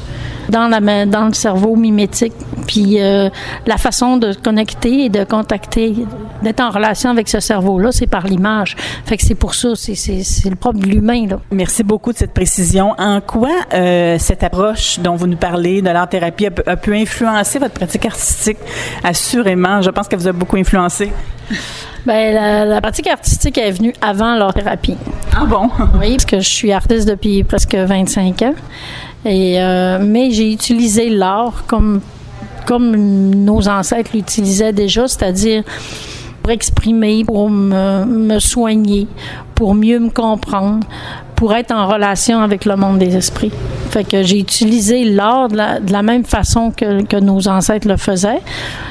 dans, 0.49 0.67
la, 0.67 1.05
dans 1.05 1.25
le 1.25 1.33
cerveau 1.33 1.75
mimétique. 1.75 2.33
Puis 2.67 3.01
euh, 3.01 3.29
la 3.65 3.77
façon 3.77 4.17
de 4.17 4.33
connecter 4.33 5.05
et 5.05 5.09
de 5.09 5.23
contacter, 5.23 5.93
d'être 6.43 6.59
en 6.59 6.69
relation 6.69 6.96
avec 7.05 7.29
ce 7.29 7.39
cerveau-là, 7.39 7.91
c'est 7.91 8.07
par 8.07 8.25
l'image. 8.27 8.75
Fait 9.05 9.17
que 9.17 9.23
c'est 9.23 9.35
pour 9.35 9.53
ça, 9.53 9.69
c'est 9.75 10.49
le 10.49 10.55
propre 10.55 10.79
de 10.79 10.87
l'humain. 10.87 11.27
Merci 11.51 11.83
beaucoup 11.83 12.13
de 12.13 12.17
cette 12.17 12.33
précision. 12.33 12.93
En 12.97 13.21
quoi 13.21 13.49
euh, 13.73 14.17
cette 14.19 14.43
approche 14.43 14.99
dont 14.99 15.15
vous 15.15 15.27
nous 15.27 15.37
parlez 15.37 15.81
de 15.81 15.89
l'art-thérapie 15.89 16.47
a, 16.65 16.75
pu 16.75 16.95
influencer 16.95 17.59
votre 17.59 17.73
pratique 17.73 18.05
artistique? 18.05 18.57
Assurément, 19.03 19.81
je 19.81 19.89
pense 19.89 20.07
qu'elle 20.07 20.19
vous 20.19 20.27
a 20.27 20.33
beaucoup 20.33 20.57
influencé. 20.57 21.11
Bien, 22.05 22.31
la, 22.31 22.65
la, 22.65 22.81
pratique 22.81 23.07
artistique 23.07 23.57
est 23.57 23.71
venue 23.71 23.93
avant 24.01 24.35
l'art-thérapie. 24.35 24.95
Ah 25.35 25.45
bon? 25.45 25.69
Oui, 25.99 26.11
parce 26.11 26.25
que 26.25 26.39
je 26.39 26.49
suis 26.49 26.71
artiste 26.71 27.07
depuis 27.07 27.43
presque 27.43 27.75
25 27.75 28.41
ans. 28.43 28.53
Et, 29.25 29.61
euh, 29.61 29.97
mais 30.01 30.31
j'ai 30.31 30.51
utilisé 30.51 31.09
l'art 31.09 31.63
comme, 31.67 32.01
comme 32.65 32.95
nos 32.95 33.67
ancêtres 33.67 34.11
l'utilisaient 34.13 34.73
déjà, 34.73 35.07
c'est-à-dire 35.07 35.63
pour 36.47 36.53
exprimer, 36.53 37.25
pour 37.25 37.49
me, 37.49 38.39
soigner, 38.39 39.07
pour 39.53 39.75
mieux 39.75 39.99
me 39.99 40.09
comprendre, 40.09 40.79
pour 41.35 41.53
être 41.53 41.73
en 41.73 41.87
relation 41.87 42.39
avec 42.39 42.63
le 42.63 42.77
monde 42.77 42.99
des 42.99 43.17
esprits. 43.17 43.51
Fait 43.91 44.23
j'ai 44.23 44.39
utilisé 44.39 45.03
l'art 45.03 45.49
de 45.49 45.57
la, 45.91 46.01
même 46.03 46.23
façon 46.23 46.71
que, 46.71 47.19
nos 47.19 47.49
ancêtres 47.49 47.85
le 47.85 47.97
faisaient, 47.97 48.39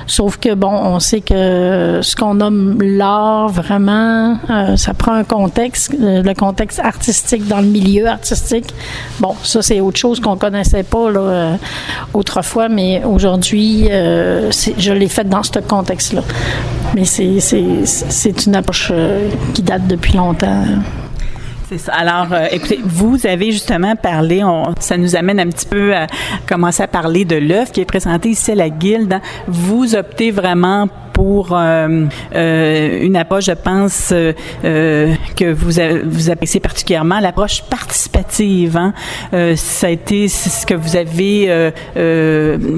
sauf 0.07 0.37
que 0.37 0.53
bon, 0.53 0.71
on 0.71 1.01
sait 1.01 1.23
que 1.23 2.01
ce 2.03 2.15
qu'on 2.15 2.35
nomme 2.35 2.83
l'art 2.83 3.49
vraiment, 3.49 4.37
euh, 4.51 4.77
ça 4.77 4.93
prend 4.93 5.13
un 5.13 5.25
contexte, 5.25 5.95
euh, 5.99 6.23
le 6.23 6.35
contexte 6.35 6.81
artistique 6.81 7.49
dans 7.49 7.63
le 7.63 7.69
milieu 7.69 8.07
artistique. 8.07 8.67
Bon, 9.19 9.35
ça 9.43 9.63
c'est 9.63 9.81
autre 9.81 9.99
chose 9.99 10.21
qu'on 10.21 10.37
connaissait 10.37 10.83
pas 10.83 11.09
euh, 11.09 11.57
autrefois, 12.13 12.69
mais 12.69 13.03
aujourd'hui, 13.03 13.89
je 13.89 14.93
l'ai 14.93 15.09
fait 15.09 15.27
dans 15.27 15.43
ce 15.43 15.59
contexte-là. 15.61 16.23
Mais 16.95 17.05
c'est 17.05 18.47
une 18.47 18.55
approche 18.55 18.93
qui 19.55 19.63
date 19.63 19.87
depuis 19.87 20.15
longtemps. 20.15 20.65
Alors, 21.89 22.33
euh, 22.33 22.47
écoutez, 22.53 22.79
vous 22.85 23.27
avez 23.27 23.51
justement 23.51 23.97
parlé, 23.97 24.45
on, 24.45 24.73
ça 24.79 24.97
nous 24.97 25.17
amène 25.17 25.41
un 25.41 25.49
petit 25.49 25.67
peu 25.67 25.95
à 25.95 26.07
commencer 26.49 26.85
à 26.85 26.87
parler 26.87 27.25
de 27.25 27.37
l'œuvre 27.37 27.73
qui 27.73 27.81
est 27.81 27.87
présentée 27.87 28.29
ici 28.29 28.53
à 28.53 28.55
la 28.55 28.69
Guilde. 28.69 29.21
Vous 29.49 29.97
optez 29.97 30.31
vraiment 30.31 30.89
pour 31.13 31.49
euh, 31.53 32.07
euh, 32.35 33.03
une 33.03 33.17
approche, 33.17 33.47
je 33.47 33.53
pense, 33.53 34.11
que 34.63 35.53
vous, 35.53 35.81
vous 36.09 36.31
appréciez 36.31 36.61
particulièrement, 36.61 37.19
l'approche 37.19 37.63
participative. 37.63 38.77
Hein? 38.77 38.93
ça 39.57 39.89
a 39.89 39.91
été 39.91 40.29
ce 40.29 40.67
que 40.67 40.75
vous 40.75 40.95
avez, 40.95 41.73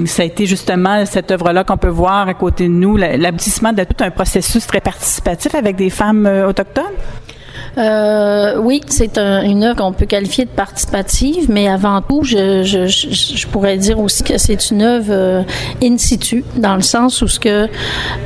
ça 0.05 0.23
a 0.23 0.25
été 0.25 0.45
justement 0.45 1.05
cette 1.05 1.29
œuvre-là 1.31 1.63
qu'on 1.63 1.77
peut 1.77 1.89
voir 1.89 2.27
à 2.27 2.33
côté 2.33 2.63
de 2.63 2.73
nous, 2.73 2.95
l'aboutissement 2.97 3.73
de 3.73 3.83
tout 3.83 4.03
un 4.03 4.09
processus 4.09 4.65
très 4.65 4.81
participatif 4.81 5.53
avec 5.53 5.75
des 5.75 5.89
femmes 5.89 6.25
autochtones? 6.47 6.95
Euh, 7.77 8.57
oui, 8.57 8.81
c'est 8.87 9.17
une 9.17 9.63
œuvre 9.63 9.75
qu'on 9.75 9.93
peut 9.93 10.05
qualifier 10.05 10.45
de 10.45 10.49
participative, 10.49 11.49
mais 11.49 11.67
avant 11.67 12.01
tout, 12.01 12.23
je, 12.23 12.63
je, 12.63 12.87
je 12.87 13.47
pourrais 13.47 13.77
dire 13.77 13.99
aussi 13.99 14.23
que 14.23 14.37
c'est 14.37 14.71
une 14.71 14.81
œuvre 14.81 15.11
euh, 15.11 15.43
in 15.83 15.97
situ, 15.97 16.43
dans 16.55 16.75
le 16.75 16.81
sens 16.81 17.21
où 17.21 17.27
ce 17.27 17.39
que 17.39 17.67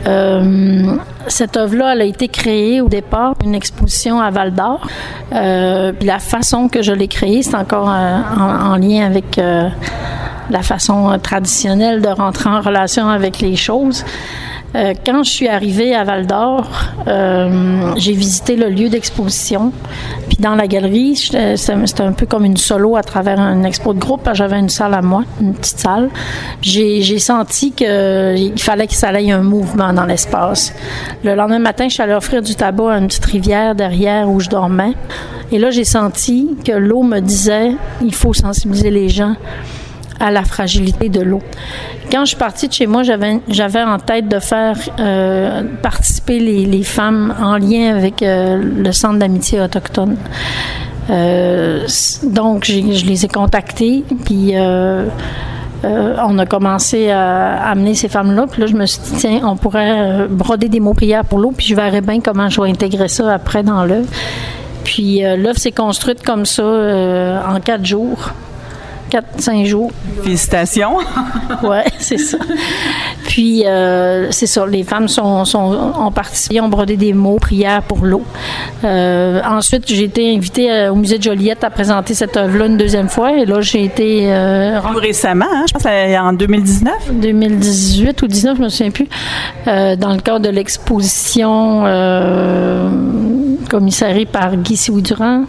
euh, 0.08 0.96
cette 1.28 1.58
œuvre-là, 1.58 1.94
elle 1.94 2.02
a 2.02 2.06
été 2.06 2.28
créée 2.28 2.82
au 2.82 2.88
départ 2.88 3.36
une 3.44 3.56
exposition 3.56 4.20
à 4.20 4.30
Val 4.32 4.54
d'Or. 4.54 4.88
Euh, 5.34 5.92
la 6.02 6.20
façon 6.20 6.68
que 6.68 6.82
je 6.82 6.92
l'ai 6.92 7.08
créée, 7.08 7.44
c'est 7.44 7.56
encore 7.56 7.88
en, 7.88 8.72
en, 8.72 8.76
lien 8.78 9.06
avec 9.06 9.40
la 10.50 10.62
façon 10.62 11.18
traditionnelle 11.22 12.02
de 12.02 12.10
rentrer 12.10 12.50
en 12.50 12.62
relation 12.62 13.08
avec 13.08 13.40
les 13.40 13.56
choses. 13.56 14.04
Euh, 14.76 14.94
quand 15.06 15.24
je 15.24 15.30
suis 15.30 15.48
arrivée 15.48 15.94
à 15.94 16.04
Val 16.04 16.26
d'Or, 16.26 16.68
euh, 17.08 17.94
j'ai 17.96 18.14
visité 18.14 18.56
le 18.56 18.70
lieu 18.70 18.90
d'exposition. 18.90 19.72
Puis 20.28 20.38
dans 20.40 20.56
la 20.56 20.68
galerie, 20.68 21.16
c'était 21.16 22.02
un 22.02 22.14
peu 22.14 22.26
comme 22.26 22.44
une 22.46 22.58
solo 22.58 22.96
à 22.96 23.04
travers 23.04 23.40
un 23.40 23.64
expo 23.64 23.94
de 23.94 24.00
groupe. 24.00 24.28
J'avais 24.34 24.58
une 24.58 24.70
salle 24.70 24.96
à 24.96 25.02
moi, 25.02 25.24
une 25.40 25.54
petite 25.54 25.80
salle. 25.80 26.10
J'ai 26.62 27.20
senti 27.20 27.72
qu'il 27.72 28.54
fallait 28.58 28.88
que 28.88 28.96
ça 28.96 29.12
ait 29.14 29.32
un 29.32 29.44
mouvement 29.44 29.94
dans 29.94 30.06
l'espace. 30.06 30.74
Le 31.24 31.36
lendemain 31.36 31.60
matin, 31.60 31.88
je 31.88 31.94
suis 31.94 32.04
allée 32.04 32.14
offrir 32.14 32.42
du 32.42 32.56
tabac 32.56 32.94
à 32.94 32.98
une 32.98 33.08
petite 33.08 33.26
rivière 33.26 33.76
derrière 33.76 34.30
où 34.30 34.40
je 34.40 34.50
dormais. 34.50 34.94
Et 35.52 35.60
là, 35.60 35.70
j'ai 35.70 35.84
senti 35.84 36.50
que 36.66 36.72
l'eau 36.72 37.04
me 37.04 37.20
disait, 37.20 37.74
il 38.02 38.14
faut 38.14 38.34
sensibiliser 38.34 38.90
les 38.90 39.10
gens 39.10 39.36
à 40.20 40.32
la 40.32 40.44
fragilité 40.44 41.10
de 41.10 41.22
l'eau. 41.22 41.42
Quand 42.12 42.26
je 42.26 42.30
suis 42.30 42.38
partie 42.38 42.68
de 42.68 42.74
chez 42.74 42.88
moi, 42.88 43.02
j'avais, 43.04 43.84
en 43.84 43.98
tête 43.98 44.28
de 44.28 44.40
faire 44.40 44.78
euh, 45.00 45.64
participer 45.82 46.40
les, 46.40 46.84
femmes 46.84 47.34
en 47.42 47.58
lien 47.58 47.96
avec 47.96 48.22
euh, 48.22 48.62
le 48.62 48.92
Centre 48.92 49.20
d'amitié 49.20 49.62
autochtone. 49.62 50.18
Euh, 51.10 51.88
donc, 52.24 52.66
je 52.66 53.06
les 53.06 53.26
ai 53.26 53.28
contactées, 53.28 54.04
puis 54.26 54.54
on 54.56 56.38
a 56.38 56.46
commencé 56.46 57.10
à 57.10 57.70
amener 57.70 57.96
ces 57.96 58.10
femmes-là. 58.10 58.46
Puis 58.50 58.62
là, 58.62 58.68
je 58.68 58.76
me 58.76 58.86
suis 58.86 59.02
dit, 59.02 59.16
tiens, 59.18 59.42
on 59.44 59.56
pourrait 59.56 60.28
broder 60.30 60.70
des 60.70 60.80
mots 60.80 60.94
prières 60.94 61.26
pour 61.26 61.40
l'eau, 61.40 61.52
puis 61.56 61.66
je 61.66 61.76
verrai 61.76 62.02
bien 62.02 62.20
comment 62.22 62.50
je 62.50 62.62
vais 62.62 62.70
intégrer 62.70 63.08
ça 63.08 63.34
après 63.34 63.64
dans 63.64 63.84
l'œuvre. 63.86 64.08
Puis 64.84 65.22
l'œuvre 65.22 65.58
s'est 65.58 65.72
construite 65.72 66.24
comme 66.24 66.46
ça 66.46 66.64
en 66.64 67.60
quatre 67.60 67.86
jours. 67.86 68.34
4-5 69.14 69.66
jours. 69.66 69.92
Félicitations. 70.24 70.98
oui, 71.64 71.78
c'est 72.00 72.18
ça. 72.18 72.38
Puis, 73.28 73.64
euh, 73.66 74.32
c'est 74.32 74.48
ça, 74.48 74.66
les 74.66 74.84
femmes 74.84 75.08
sont, 75.08 75.46
sont, 75.46 75.94
ont 76.00 76.12
participé, 76.12 76.60
ont 76.62 76.70
brodé 76.70 76.98
des 76.98 77.14
mots, 77.14 77.38
prières 77.38 77.84
pour 77.84 78.06
l'eau. 78.06 78.24
Euh, 78.84 79.42
ensuite, 79.46 79.88
j'ai 79.88 80.04
été 80.04 80.36
invitée 80.36 80.72
euh, 80.72 80.92
au 80.92 80.96
musée 80.96 81.18
de 81.18 81.24
Joliette 81.24 81.64
à 81.64 81.70
présenter 81.70 82.14
cette 82.14 82.36
œuvre-là 82.38 82.66
une 82.66 82.78
deuxième 82.78 83.10
fois. 83.10 83.38
Et 83.38 83.46
là, 83.46 83.62
j'ai 83.62 83.84
été... 83.84 84.34
Euh, 84.34 84.80
récemment, 84.96 85.46
hein, 85.52 85.66
je 85.68 85.74
pense 85.74 85.86
en 85.86 86.34
2019? 86.34 86.94
2018 87.14 88.22
ou 88.22 88.28
19, 88.28 88.58
je 88.58 88.64
me 88.64 88.70
souviens 88.70 88.92
plus. 88.92 89.08
Dans 89.66 90.14
le 90.14 90.22
cadre 90.22 90.40
de 90.40 90.50
l'exposition 90.50 91.84
commissariée 93.70 94.26
par 94.26 94.56
Guy 94.56 94.78
Siou-Durand. 94.78 95.46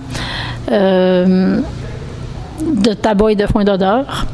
Euh, 0.71 1.61
de 2.64 2.92
tabac 2.92 3.33
et 3.33 3.37
de 3.37 3.47
foin 3.47 3.64
d'odeur. 3.64 4.26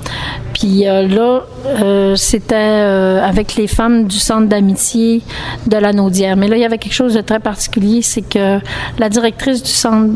Puis 0.61 0.87
euh, 0.87 1.09
là, 1.09 1.41
euh, 1.67 2.17
c'était 2.17 2.55
euh, 2.55 3.27
avec 3.27 3.55
les 3.55 3.67
femmes 3.67 4.05
du 4.05 4.19
centre 4.19 4.47
d'amitié 4.47 5.23
de 5.67 5.77
la 5.79 5.95
Naudière. 5.95 6.37
Mais 6.37 6.49
là, 6.49 6.57
il 6.57 6.61
y 6.61 6.67
avait 6.67 6.77
quelque 6.77 6.93
chose 6.93 7.15
de 7.15 7.23
très 7.23 7.41
particulier, 7.41 8.03
c'est 8.03 8.21
que 8.21 8.59
la 8.99 9.09
directrice 9.09 9.63
du 9.63 9.71
centre 9.71 10.11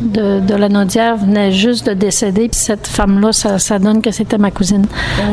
de, 0.00 0.40
de, 0.40 0.54
la 0.54 0.68
Naudière 0.68 1.16
venait 1.16 1.50
juste 1.50 1.86
de 1.86 1.92
décéder. 1.92 2.48
Puis 2.48 2.60
cette 2.60 2.86
femme-là, 2.86 3.32
ça, 3.32 3.58
ça, 3.58 3.80
donne 3.80 4.00
que 4.00 4.12
c'était 4.12 4.38
ma 4.38 4.52
cousine, 4.52 4.86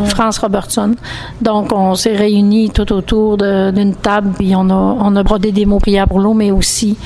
France 0.05 0.39
Robertson. 0.39 0.95
Donc, 1.41 1.71
on 1.71 1.93
s'est 1.93 2.15
réunis 2.15 2.71
tout 2.71 2.91
autour 2.91 3.37
d'une 3.37 3.95
table, 3.95 4.31
puis 4.37 4.55
on 4.55 4.69
a, 4.71 4.73
on 4.99 5.15
a 5.15 5.21
brodé 5.21 5.51
des 5.51 5.65
mots 5.65 5.79
prières 5.79 6.07
pour 6.07 6.19
l'eau, 6.19 6.33
mais 6.33 6.49
aussi 6.49 6.97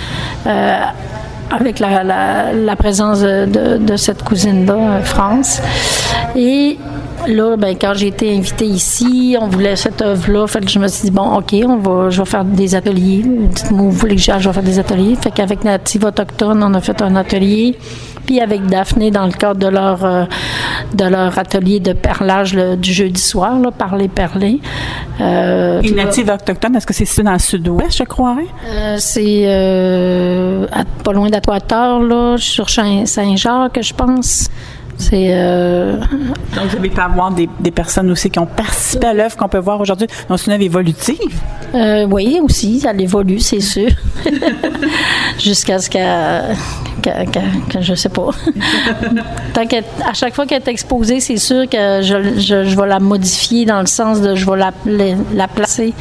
avec 1.51 1.79
la, 1.79 2.03
la, 2.03 2.53
la 2.53 2.75
présence 2.75 3.21
de, 3.21 3.77
de, 3.77 3.95
cette 3.97 4.23
cousine-là, 4.23 4.73
euh, 4.73 5.01
France. 5.01 5.61
Et 6.35 6.77
là, 7.27 7.55
ben, 7.57 7.75
quand 7.79 7.93
j'ai 7.93 8.07
été 8.07 8.35
invitée 8.35 8.65
ici, 8.65 9.35
on 9.39 9.47
voulait 9.47 9.75
cette 9.75 10.01
œuvre-là. 10.01 10.47
Fait 10.47 10.61
que 10.61 10.69
je 10.69 10.79
me 10.79 10.87
suis 10.87 11.09
dit, 11.09 11.11
bon, 11.11 11.35
OK, 11.35 11.53
on 11.67 11.77
va, 11.77 12.09
je 12.09 12.21
vais 12.21 12.29
faire 12.29 12.45
des 12.45 12.73
ateliers. 12.75 13.23
Dites-moi 13.25 13.81
vous 13.83 13.91
voulez 13.91 14.15
que 14.15 14.21
je 14.21 14.31
vais 14.31 14.53
faire 14.53 14.63
des 14.63 14.79
ateliers. 14.79 15.15
Fait 15.21 15.31
qu'avec 15.31 15.63
Native 15.63 16.05
Autochtone, 16.05 16.63
on 16.63 16.73
a 16.73 16.81
fait 16.81 17.01
un 17.01 17.15
atelier. 17.15 17.77
Puis 18.25 18.39
avec 18.39 18.65
Daphné, 18.65 19.11
dans 19.11 19.25
le 19.25 19.31
cadre 19.31 19.59
de 19.59 19.67
leur, 19.67 20.05
euh, 20.05 20.25
de 20.93 21.05
leur 21.05 21.37
atelier 21.37 21.79
de 21.79 21.93
perlage 21.93 22.53
du 22.53 22.93
jeudi 22.93 23.21
soir, 23.21 23.59
là, 23.59 23.71
parler, 23.71 24.07
perler. 24.07 24.59
Euh, 25.19 25.81
Et 25.81 25.91
Native 25.91 26.29
Autochtone, 26.29 26.75
est-ce 26.75 26.87
que 26.87 26.93
c'est 26.93 27.23
dans 27.23 27.33
le 27.33 27.39
sud-ouest, 27.39 27.97
je 27.97 28.03
crois? 28.03 28.37
Euh, 28.69 28.95
c'est 28.99 29.43
euh, 29.45 30.65
pas 31.03 31.13
loin 31.13 31.29
d'Atoiteur, 31.29 32.01
là, 32.01 32.35
sur 32.37 32.69
Saint-Jacques, 32.69 33.79
je 33.81 33.93
pense. 33.93 34.49
C'est. 34.97 35.29
Euh... 35.31 35.97
Donc, 36.55 36.65
vous 36.69 36.77
avez 36.77 36.91
avoir 36.99 37.31
des, 37.31 37.49
des, 37.59 37.71
personnes 37.71 38.11
aussi 38.11 38.29
qui 38.29 38.37
ont 38.37 38.45
participé 38.45 39.07
à 39.07 39.13
l'œuvre 39.13 39.35
qu'on 39.35 39.47
peut 39.47 39.57
voir 39.57 39.81
aujourd'hui. 39.81 40.07
Donc, 40.29 40.37
c'est 40.37 40.47
une 40.47 40.53
œuvre 40.53 40.63
évolutive. 40.63 41.41
Euh, 41.73 42.05
oui, 42.05 42.39
aussi, 42.41 42.83
elle 42.87 43.01
évolue, 43.01 43.39
c'est 43.39 43.61
sûr. 43.61 43.89
Jusqu'à 45.39 45.79
ce 45.79 45.89
qu'elle. 45.89 46.55
Qu 47.01 47.09
que, 47.69 47.81
je 47.81 47.93
sais 47.95 48.09
pas. 48.09 48.29
Tant 49.53 49.61
à 50.05 50.13
chaque 50.13 50.35
fois 50.35 50.45
qu'elle 50.45 50.61
est 50.61 50.67
exposée, 50.67 51.19
c'est 51.19 51.37
sûr 51.37 51.67
que 51.69 52.01
je, 52.01 52.39
je, 52.39 52.65
je, 52.65 52.75
vais 52.75 52.87
la 52.87 52.99
modifier 52.99 53.65
dans 53.65 53.79
le 53.79 53.87
sens 53.87 54.21
de 54.21 54.35
je 54.35 54.49
vais 54.49 54.57
la, 54.57 54.71
la 55.33 55.47
placer 55.47 55.93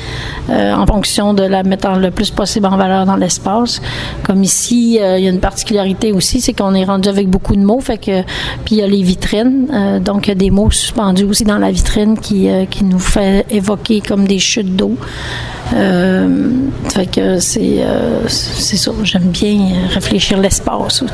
euh, 0.50 0.74
en 0.74 0.86
fonction 0.86 1.32
de 1.34 1.42
la 1.42 1.62
mettre 1.62 1.90
le 1.98 2.10
plus 2.10 2.30
possible 2.30 2.66
en 2.66 2.76
valeur 2.76 3.06
dans 3.06 3.16
l'espace. 3.16 3.80
Comme 4.24 4.42
ici, 4.42 4.98
euh, 5.00 5.18
il 5.18 5.24
y 5.24 5.26
a 5.26 5.30
une 5.30 5.40
particularité 5.40 6.12
aussi, 6.12 6.40
c'est 6.40 6.52
qu'on 6.52 6.74
est 6.74 6.84
rendu 6.84 7.08
avec 7.08 7.28
beaucoup 7.28 7.56
de 7.56 7.62
mots, 7.62 7.80
fait 7.80 7.98
que 7.98 8.22
puis 8.64 8.76
il 8.76 8.78
y 8.78 8.82
a 8.82 8.86
les 8.86 9.02
vitrines, 9.02 9.68
euh, 9.72 10.00
donc 10.00 10.26
il 10.26 10.30
y 10.30 10.32
a 10.32 10.36
des 10.36 10.50
mots 10.50 10.70
suspendus 10.70 11.24
aussi 11.24 11.44
dans 11.44 11.58
la 11.58 11.70
vitrine 11.70 12.18
qui, 12.18 12.48
qui 12.70 12.84
nous 12.84 12.98
fait 12.98 13.46
évoquer 13.50 14.00
comme 14.00 14.26
des 14.26 14.38
chutes 14.38 14.76
d'eau. 14.76 14.96
Euh, 15.72 16.28
fait 16.92 17.06
que 17.06 17.38
c'est 17.38 17.82
euh, 17.82 18.26
c'est 18.28 18.76
ça. 18.76 18.90
J'aime 19.04 19.30
bien 19.30 19.88
réfléchir 19.90 20.38
l'espace. 20.38 21.04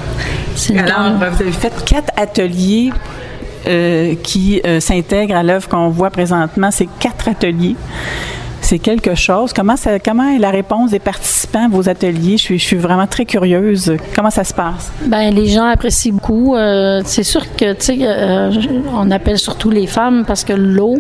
Alors, 0.70 0.84
grande... 0.84 1.16
vous 1.16 1.42
avez 1.42 1.52
fait 1.52 1.72
quatre 1.84 2.10
ateliers 2.16 2.90
euh, 3.66 4.14
qui 4.22 4.62
euh, 4.64 4.80
s'intègrent 4.80 5.36
à 5.36 5.42
l'œuvre 5.42 5.68
qu'on 5.68 5.88
voit 5.88 6.10
présentement. 6.10 6.70
C'est 6.70 6.88
quatre 6.98 7.28
ateliers 7.28 7.76
c'est 8.60 8.78
quelque 8.78 9.14
chose. 9.14 9.52
Comment, 9.52 9.74
est 9.74 10.38
la 10.38 10.50
réponse 10.50 10.90
des 10.90 10.98
participants 10.98 11.66
à 11.66 11.68
vos 11.68 11.88
ateliers? 11.88 12.36
Je 12.36 12.56
suis, 12.56 12.76
vraiment 12.76 13.06
très 13.06 13.24
curieuse. 13.24 13.96
Comment 14.14 14.30
ça 14.30 14.44
se 14.44 14.52
passe? 14.52 14.92
Ben 15.06 15.34
les 15.34 15.46
gens 15.46 15.66
apprécient 15.66 16.12
beaucoup. 16.12 16.56
Euh, 16.56 17.00
c'est 17.04 17.22
sûr 17.22 17.42
que, 17.56 17.74
euh, 17.90 18.50
on 18.94 19.10
appelle 19.10 19.38
surtout 19.38 19.70
les 19.70 19.86
femmes 19.86 20.24
parce 20.26 20.44
que 20.44 20.52
l'eau, 20.52 20.98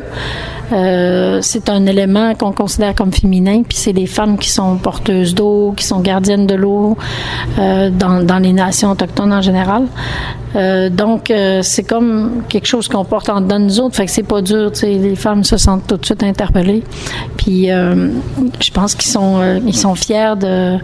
euh, 0.72 1.40
c'est 1.42 1.68
un 1.68 1.86
élément 1.86 2.34
qu'on 2.34 2.52
considère 2.52 2.94
comme 2.94 3.12
féminin, 3.12 3.62
puis 3.62 3.76
c'est 3.76 3.92
les 3.92 4.06
femmes 4.06 4.38
qui 4.38 4.48
sont 4.48 4.76
porteuses 4.76 5.34
d'eau, 5.34 5.74
qui 5.76 5.84
sont 5.84 6.00
gardiennes 6.00 6.46
de 6.46 6.54
l'eau 6.54 6.96
dans, 7.56 8.42
les 8.42 8.52
nations 8.52 8.92
autochtones 8.92 9.32
en 9.32 9.42
général. 9.42 9.84
Donc, 10.90 11.32
c'est 11.62 11.86
comme 11.86 12.42
quelque 12.48 12.66
chose 12.66 12.88
qu'on 12.88 13.04
porte 13.04 13.28
en 13.28 13.40
dedans 13.40 13.60
de 13.60 13.64
nous 13.64 13.80
autres, 13.80 13.96
fait 13.96 14.06
que 14.06 14.10
c'est 14.10 14.22
pas 14.22 14.40
dur, 14.40 14.72
tu 14.72 14.86
les 14.86 15.16
femmes 15.16 15.44
se 15.44 15.56
sentent 15.56 15.86
tout 15.86 15.96
de 15.96 16.04
suite 16.04 16.22
interpellées. 16.22 16.82
Euh, 17.48 18.10
je 18.60 18.70
pense 18.70 18.94
qu'ils 18.94 19.10
sont, 19.10 19.60
ils 19.66 19.76
sont 19.76 19.94
fiers 19.94 20.34
de, 20.38 20.78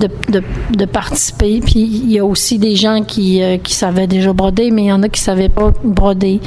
de, 0.00 0.08
de, 0.28 0.42
de, 0.76 0.84
participer. 0.84 1.60
Puis, 1.60 1.80
il 1.80 2.12
y 2.12 2.18
a 2.18 2.24
aussi 2.24 2.58
des 2.58 2.76
gens 2.76 3.02
qui, 3.02 3.42
qui 3.62 3.74
savaient 3.74 4.06
déjà 4.06 4.32
broder, 4.32 4.70
mais 4.70 4.84
il 4.84 4.88
y 4.88 4.92
en 4.92 5.02
a 5.02 5.08
qui 5.08 5.20
savaient 5.20 5.48
pas 5.48 5.72
broder. 5.84 6.40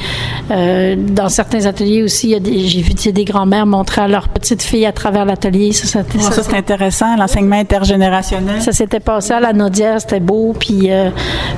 dans 0.50 1.30
certains 1.30 1.66
ateliers 1.66 2.04
aussi, 2.04 2.28
il 2.28 2.32
y 2.32 2.36
a 2.36 2.40
des 2.40 2.64
j'ai 2.68 2.82
vu 2.82 2.94
des 3.12 3.26
grands-mères 3.26 3.66
montrer 3.66 4.02
à 4.02 4.08
leurs 4.08 4.30
petites 4.30 4.62
filles 4.62 4.86
à 4.86 4.92
travers 4.92 5.26
l'atelier. 5.26 5.72
Ça, 5.72 5.88
ça, 5.88 6.00
oh, 6.04 6.20
ça, 6.20 6.32
ça 6.32 6.44
c'est 6.44 6.56
intéressant, 6.56 7.16
l'enseignement 7.18 7.58
intergénérationnel. 7.58 8.62
Ça 8.62 8.72
s'était 8.72 9.00
passé 9.00 9.34
à 9.34 9.40
la 9.40 9.54
Naudière, 9.54 10.00
c'était 10.00 10.20
beau. 10.20 10.54
Puis, 10.58 10.92
euh, 10.92 11.10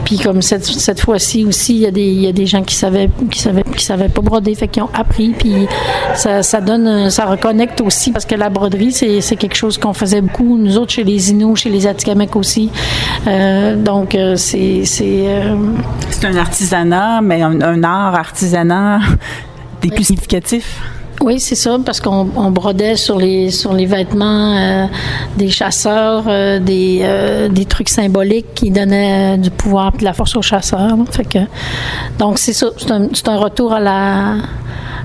puis 0.04 0.18
comme 0.18 0.42
cette, 0.42 0.66
cette 0.66 1.00
fois-ci 1.00 1.46
aussi, 1.46 1.76
il 1.76 1.82
y, 1.82 1.86
a 1.86 1.92
des, 1.92 2.06
il 2.06 2.22
y 2.22 2.28
a 2.28 2.32
des 2.32 2.46
gens 2.46 2.64
qui 2.64 2.76
savaient, 2.76 3.10
qui 3.30 3.40
savaient, 3.40 3.64
qui 3.76 3.84
savaient 3.84 4.10
pas 4.10 4.22
broder, 4.22 4.56
fait 4.56 4.68
qu'ils 4.68 4.84
ont 4.84 4.90
appris. 4.94 5.30
Puis 5.38 5.68
ça, 6.16 6.44
ça 6.44 6.62
donne, 6.62 7.10
ça 7.10 7.26
reconnecte 7.26 7.82
aussi 7.86 8.12
parce 8.12 8.26
que 8.26 8.36
la 8.36 8.50
broderie, 8.50 8.92
c'est, 8.92 9.36
quelque 9.36 9.56
chose 9.56 9.78
qu'on 9.78 9.94
faisait 9.94 10.22
beaucoup, 10.22 10.58
nous 10.58 10.78
autres, 10.78 10.92
chez 10.92 11.04
les 11.04 11.32
Inuits, 11.32 11.56
chez 11.56 11.70
les 11.70 11.88
Atikamekw 11.88 12.38
aussi. 12.38 12.70
Euh, 13.28 13.76
donc, 13.76 14.16
euh, 14.16 14.36
c'est. 14.36 14.84
C'est, 14.86 15.26
euh... 15.28 15.56
c'est 16.10 16.26
un 16.26 16.36
artisanat, 16.36 17.22
mais 17.22 17.42
un, 17.42 17.62
un 17.62 17.84
art 17.84 18.16
artisanat 18.16 19.00
des 19.82 19.90
plus 19.90 20.06
significatifs. 20.06 20.82
Oui, 21.22 21.40
c'est 21.40 21.56
ça, 21.56 21.78
parce 21.84 22.02
qu'on 22.02 22.30
on 22.36 22.52
brodait 22.52 22.96
sur 22.96 23.18
les 23.18 23.50
sur 23.50 23.74
les 23.74 23.86
vêtements 23.86 24.56
euh, 24.58 24.86
des 25.38 25.50
chasseurs, 25.50 26.26
euh, 26.28 26.60
des, 26.60 27.00
euh, 27.04 27.48
des 27.48 27.66
trucs 27.66 27.90
symboliques 27.90 28.54
qui 28.54 28.70
donnaient 28.70 29.38
du 29.38 29.50
pouvoir 29.50 29.94
et 29.96 30.00
de 30.00 30.04
la 30.04 30.14
force 30.14 30.36
aux 30.36 30.42
chasseurs. 30.42 30.96
Donc 32.20 32.38
c'est 32.38 32.54
ça, 32.54 32.68
c'est 32.78 32.92
un, 32.92 33.08
un 33.28 33.38
retour 33.38 33.74
à 33.74 33.80
la 33.80 34.36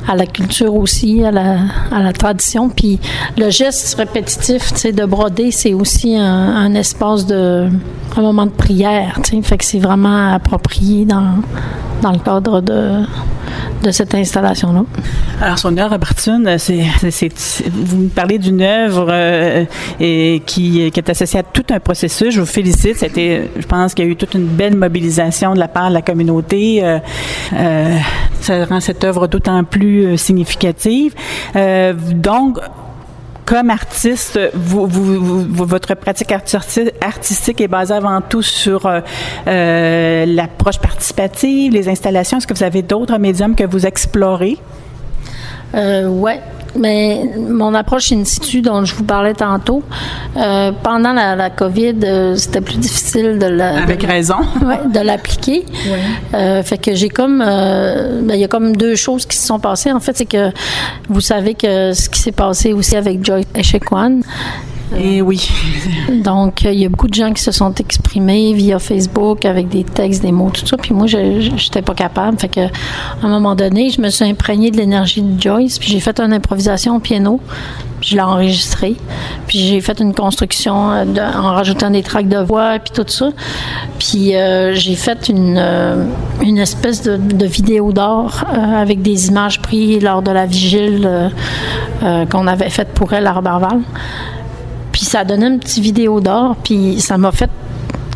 à 0.08 0.16
la 0.16 0.26
culture 0.26 0.74
aussi, 0.74 1.22
à 1.24 1.30
la, 1.30 1.58
à 1.92 2.02
la 2.02 2.12
tradition. 2.12 2.68
Puis 2.68 2.98
le 3.36 3.50
geste 3.50 3.94
répétitif, 3.96 4.72
tu 4.74 4.92
de 4.92 5.04
broder, 5.04 5.50
c'est 5.50 5.74
aussi 5.74 6.16
un, 6.16 6.74
espace 6.74 7.26
de, 7.26 7.68
un 8.16 8.20
moment 8.20 8.46
de 8.46 8.50
prière, 8.50 9.20
tu. 9.22 9.40
Fait 9.42 9.58
que 9.58 9.64
c'est 9.64 9.78
vraiment 9.78 10.32
approprié 10.32 11.04
dans, 11.04 11.36
dans 12.02 12.12
le 12.12 12.18
cadre 12.18 12.60
de, 12.60 13.04
de 13.82 13.90
cette 13.90 14.14
installation-là? 14.14 14.84
Alors, 15.40 15.58
Sonia 15.58 15.88
Robertson, 15.88 16.44
c'est, 16.58 16.84
c'est, 17.10 17.68
vous 17.68 17.98
me 17.98 18.08
parlez 18.08 18.38
d'une 18.38 18.62
œuvre 18.62 19.08
euh, 19.10 19.64
et 19.98 20.42
qui, 20.44 20.82
est 20.82 21.10
associée 21.10 21.40
à 21.40 21.42
tout 21.42 21.64
un 21.70 21.80
processus. 21.80 22.34
Je 22.34 22.40
vous 22.40 22.46
félicite. 22.46 22.96
C'était, 22.96 23.50
je 23.58 23.66
pense 23.66 23.94
qu'il 23.94 24.04
y 24.04 24.08
a 24.08 24.10
eu 24.10 24.16
toute 24.16 24.34
une 24.34 24.46
belle 24.46 24.76
mobilisation 24.76 25.54
de 25.54 25.58
la 25.58 25.68
part 25.68 25.88
de 25.88 25.94
la 25.94 26.02
communauté. 26.02 26.84
Euh, 26.84 26.98
euh, 27.54 27.96
ça 28.40 28.64
rend 28.64 28.80
cette 28.80 29.04
œuvre 29.04 29.26
d'autant 29.26 29.64
plus 29.64 30.16
significative. 30.18 31.14
donc, 32.14 32.58
comme 33.50 33.70
artiste, 33.70 34.38
vous, 34.54 34.86
votre 34.86 35.94
pratique 35.94 36.30
artistique 36.30 37.60
est 37.60 37.66
basée 37.66 37.94
avant 37.94 38.20
tout 38.20 38.42
sur 38.42 38.86
euh, 38.86 40.24
l'approche 40.24 40.78
participative, 40.78 41.72
les 41.72 41.88
installations. 41.88 42.38
Est-ce 42.38 42.46
que 42.46 42.54
vous 42.54 42.62
avez 42.62 42.82
d'autres 42.82 43.18
médiums 43.18 43.56
que 43.56 43.64
vous 43.64 43.86
explorez? 43.86 44.56
Euh, 45.74 46.06
ouais, 46.06 46.40
mais 46.76 47.30
mon 47.36 47.74
approche 47.74 48.12
in 48.12 48.24
situ 48.24 48.62
dont 48.62 48.84
je 48.84 48.94
vous 48.94 49.04
parlais 49.04 49.34
tantôt, 49.34 49.82
euh, 50.36 50.72
pendant 50.82 51.12
la, 51.12 51.36
la 51.36 51.50
COVID, 51.50 51.96
euh, 52.04 52.36
c'était 52.36 52.60
plus 52.60 52.78
difficile 52.78 53.38
de 53.38 53.46
la 53.46 53.82
avec 53.82 54.02
raison, 54.02 54.36
ouais, 54.64 54.78
de 54.92 55.00
l'appliquer. 55.00 55.64
Ouais. 55.86 56.00
Euh, 56.34 56.62
fait 56.62 56.78
que 56.78 56.94
j'ai 56.94 57.08
comme, 57.08 57.38
ben, 57.38 58.34
il 58.34 58.40
y 58.40 58.44
a 58.44 58.48
comme 58.48 58.76
deux 58.76 58.94
choses 58.94 59.26
qui 59.26 59.36
se 59.36 59.46
sont 59.46 59.58
passées. 59.58 59.92
En 59.92 60.00
fait, 60.00 60.16
c'est 60.16 60.26
que 60.26 60.50
vous 61.08 61.20
savez 61.20 61.54
que 61.54 61.92
ce 61.92 62.08
qui 62.08 62.20
s'est 62.20 62.32
passé 62.32 62.72
aussi 62.72 62.96
avec 62.96 63.24
Joy 63.24 63.46
Echequan, 63.54 64.20
et 64.96 65.16
eh 65.16 65.22
oui. 65.22 65.48
Donc, 66.24 66.62
il 66.62 66.74
y 66.80 66.84
a 66.84 66.88
beaucoup 66.88 67.06
de 67.06 67.14
gens 67.14 67.32
qui 67.32 67.42
se 67.42 67.52
sont 67.52 67.72
exprimés 67.74 68.52
via 68.54 68.78
Facebook 68.78 69.44
avec 69.44 69.68
des 69.68 69.84
textes, 69.84 70.22
des 70.22 70.32
mots, 70.32 70.50
tout 70.50 70.66
ça. 70.66 70.76
Puis 70.76 70.94
moi, 70.94 71.06
je 71.06 71.50
n'étais 71.50 71.82
pas 71.82 71.94
capable. 71.94 72.38
Fait 72.38 72.48
que, 72.48 72.60
à 72.60 72.70
un 73.22 73.28
moment 73.28 73.54
donné, 73.54 73.90
je 73.90 74.00
me 74.00 74.08
suis 74.10 74.24
imprégnée 74.24 74.70
de 74.70 74.76
l'énergie 74.76 75.22
de 75.22 75.40
Joyce. 75.40 75.78
Puis 75.78 75.90
j'ai 75.90 76.00
fait 76.00 76.18
une 76.20 76.32
improvisation 76.32 76.96
au 76.96 76.98
piano. 76.98 77.40
Puis 78.00 78.10
je 78.10 78.14
l'ai 78.16 78.22
enregistré. 78.22 78.96
Puis 79.46 79.58
j'ai 79.58 79.80
fait 79.80 80.00
une 80.00 80.14
construction 80.14 80.90
euh, 80.90 81.04
en 81.34 81.52
rajoutant 81.52 81.90
des 81.90 82.02
tracks 82.02 82.28
de 82.28 82.38
voix 82.38 82.78
puis 82.78 82.92
tout 82.92 83.04
ça. 83.06 83.28
Puis 83.98 84.34
euh, 84.34 84.74
j'ai 84.74 84.94
fait 84.94 85.28
une, 85.28 85.56
euh, 85.58 86.06
une 86.42 86.58
espèce 86.58 87.02
de, 87.02 87.16
de 87.16 87.46
vidéo 87.46 87.92
d'or 87.92 88.44
avec 88.74 89.02
des 89.02 89.28
images 89.28 89.60
prises 89.60 90.02
lors 90.02 90.22
de 90.22 90.30
la 90.30 90.46
vigile 90.46 91.30
qu'on 92.30 92.46
avait 92.46 92.70
faite 92.70 92.88
pour 92.94 93.12
elle 93.12 93.26
à 93.26 93.32
Robertval. 93.32 93.80
Ça 95.10 95.18
a 95.18 95.24
donné 95.24 95.46
une 95.46 95.58
petite 95.58 95.82
vidéo 95.82 96.20
d'or, 96.20 96.54
puis 96.62 97.00
ça 97.00 97.18
m'a 97.18 97.32
fait 97.32 97.50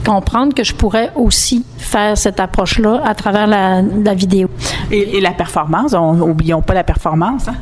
comprendre 0.07 0.54
que 0.54 0.62
je 0.62 0.72
pourrais 0.72 1.11
aussi 1.16 1.64
faire 1.76 2.16
cette 2.16 2.38
approche-là 2.38 3.02
à 3.04 3.16
travers 3.16 3.48
la, 3.48 4.14
vidéo. 4.14 4.48
Et, 4.92 5.20
la 5.20 5.33
performance, 5.33 5.92
on, 5.92 6.20
oublions 6.20 6.62
pas 6.62 6.72
la 6.72 6.85
performance. 6.85 7.48
Hein? 7.48 7.57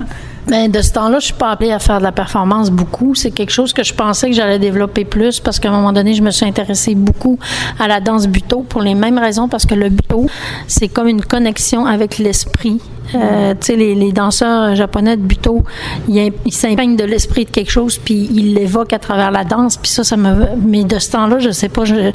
Bien, 0.47 0.69
de 0.69 0.83
ce 0.83 0.93
temps-là, 0.93 1.19
je 1.19 1.25
suis 1.25 1.35
pas 1.35 1.53
appelée 1.53 1.73
à 1.73 1.79
faire 1.79 1.97
de 1.97 2.03
la 2.03 2.13
performance 2.13 2.71
beaucoup. 2.71 3.15
C'est 3.15 3.31
quelque 3.31 3.53
chose 3.53 3.73
que 3.73 3.83
je 3.83 3.95
pensais 3.95 4.29
que 4.29 4.37
j'allais 4.37 4.59
développer 4.59 5.07
plus 5.07 5.41
parce 5.41 5.59
qu'à 5.59 5.71
un 5.71 5.73
moment 5.73 5.95
donné, 5.95 6.13
je 6.13 6.23
me 6.23 6.31
suis 6.31 6.45
intéressée 6.45 6.95
beaucoup 6.95 7.39
à 7.79 7.89
la 7.89 8.01
danse 8.01 8.27
buto 8.27 8.61
pour 8.69 8.83
les 8.83 8.95
mêmes 8.95 9.17
raisons 9.17 9.49
parce 9.49 9.65
que 9.65 9.75
le 9.75 9.89
buto, 9.89 10.27
c'est 10.67 10.89
comme 10.89 11.09
une 11.09 11.25
connexion 11.25 11.87
avec 11.87 12.19
l'esprit. 12.19 12.83
Euh, 13.15 13.55
tu 13.61 13.67
sais, 13.67 13.77
les, 13.77 14.13
danseurs 14.13 14.75
japonais 14.75 15.17
de 15.17 15.23
buto, 15.23 15.63
ils, 16.09 16.33
s'impeignent 16.51 16.97
de 16.97 17.05
l'esprit 17.05 17.45
de 17.45 17.51
quelque 17.51 17.71
chose 17.71 17.99
puis 17.99 18.29
ils 18.33 18.55
l'évoquent 18.55 18.93
à 18.93 18.99
travers 18.99 19.31
la 19.31 19.45
danse. 19.45 19.77
Puis 19.77 19.91
ça, 19.91 20.05
ça 20.05 20.17
me. 20.17 20.47
Mais 20.65 20.85
de 20.85 20.99
ce 20.99 21.13
temps-là, 21.13 21.39
je 21.39 21.51
sais 21.51 21.69
pas, 21.69 21.85
je, 21.85 21.95
euh, 21.95 22.13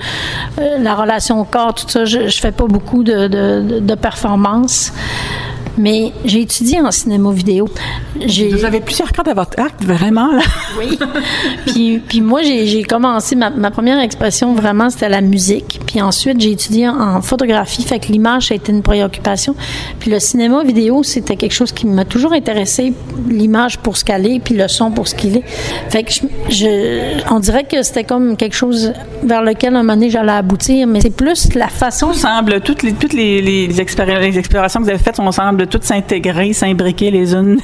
la 0.80 0.96
relation 0.96 1.40
au 1.40 1.44
corps, 1.44 1.74
tout 1.74 1.88
ça, 1.88 2.06
je, 2.06 2.28
je 2.28 2.40
fais 2.40 2.52
pas 2.52 2.66
beaucoup 2.66 3.04
de, 3.04 3.28
de, 3.28 3.80
de 3.80 3.96
performances. 3.96 4.94
Mais 5.78 6.12
j'ai 6.26 6.42
étudié 6.42 6.82
en 6.82 6.92
cinéma 6.92 7.32
vidéo. 7.32 7.68
Vous 8.16 8.66
avez 8.66 8.80
plusieurs 8.80 9.12
cordes 9.12 9.30
à 9.30 9.34
votre 9.34 9.60
acte, 9.60 9.84
vraiment, 9.84 10.32
là. 10.34 10.42
oui. 10.80 10.98
puis, 11.68 12.00
puis 12.00 12.22
moi, 12.22 12.42
j'ai 12.42 12.84
commencé, 12.84 13.36
ma, 13.36 13.50
ma, 13.52 13.70
première 13.70 14.00
expression, 14.00 14.54
vraiment, 14.54 14.90
c'était 14.90 15.10
la 15.10 15.22
musique. 15.22 15.80
Puis 15.86 16.02
ensuite, 16.02 16.42
j'ai 16.42 16.52
étudié 16.52 16.90
en, 16.90 17.22
photographie, 17.22 17.84
fait 17.84 18.00
que 18.00 18.08
l'image, 18.08 18.52
a 18.52 18.56
été 18.56 18.72
une 18.72 18.82
préoccupation. 18.82 19.56
Puis 20.00 20.10
le 20.10 20.20
cinéma 20.20 20.64
vidéo, 20.64 21.04
c'était 21.04 21.36
quelque 21.36 21.54
chose 21.54 21.72
qui 21.72 21.86
m'a 21.86 22.06
toujours 22.06 22.34
intéressé, 22.34 22.94
l'image 23.30 23.78
pour 23.78 23.98
ce 23.98 24.06
qu'elle 24.06 24.26
est, 24.26 24.40
puis 24.40 24.56
le 24.56 24.68
son 24.68 24.92
pour 24.92 25.08
ce 25.08 25.16
qu'il 25.16 25.38
est. 25.38 25.44
Fait 25.90 26.04
que 26.04 26.12
je, 26.50 27.22
on 27.32 27.40
dirait 27.40 27.66
que 27.66 27.84
c'était 27.84 28.04
comme 28.04 28.36
quelque 28.36 28.56
chose 28.56 28.94
vers 29.24 29.44
lequel, 29.44 29.76
un 29.76 29.84
moment 29.84 29.94
donné, 29.94 30.10
j'allais 30.10 30.32
aboutir, 30.32 30.88
mais 30.88 31.02
c'est 31.02 31.16
plus 31.16 31.54
la 31.54 31.68
façon... 31.68 32.14
semble, 32.14 32.62
toutes 32.62 32.84
les, 32.84 32.94
toutes 32.94 33.14
les, 33.14 33.42
les, 33.42 33.68
les 33.68 33.82
explorations 33.82 34.80
que 34.80 34.86
vous 34.86 34.90
avez 34.90 35.00
faites, 35.00 35.20
on 35.20 35.32
semble 35.32 35.67
toutes 35.70 35.84
s'intégrer, 35.84 36.54
s'imbriquer 36.54 37.12
les 37.12 37.34
unes 37.34 37.60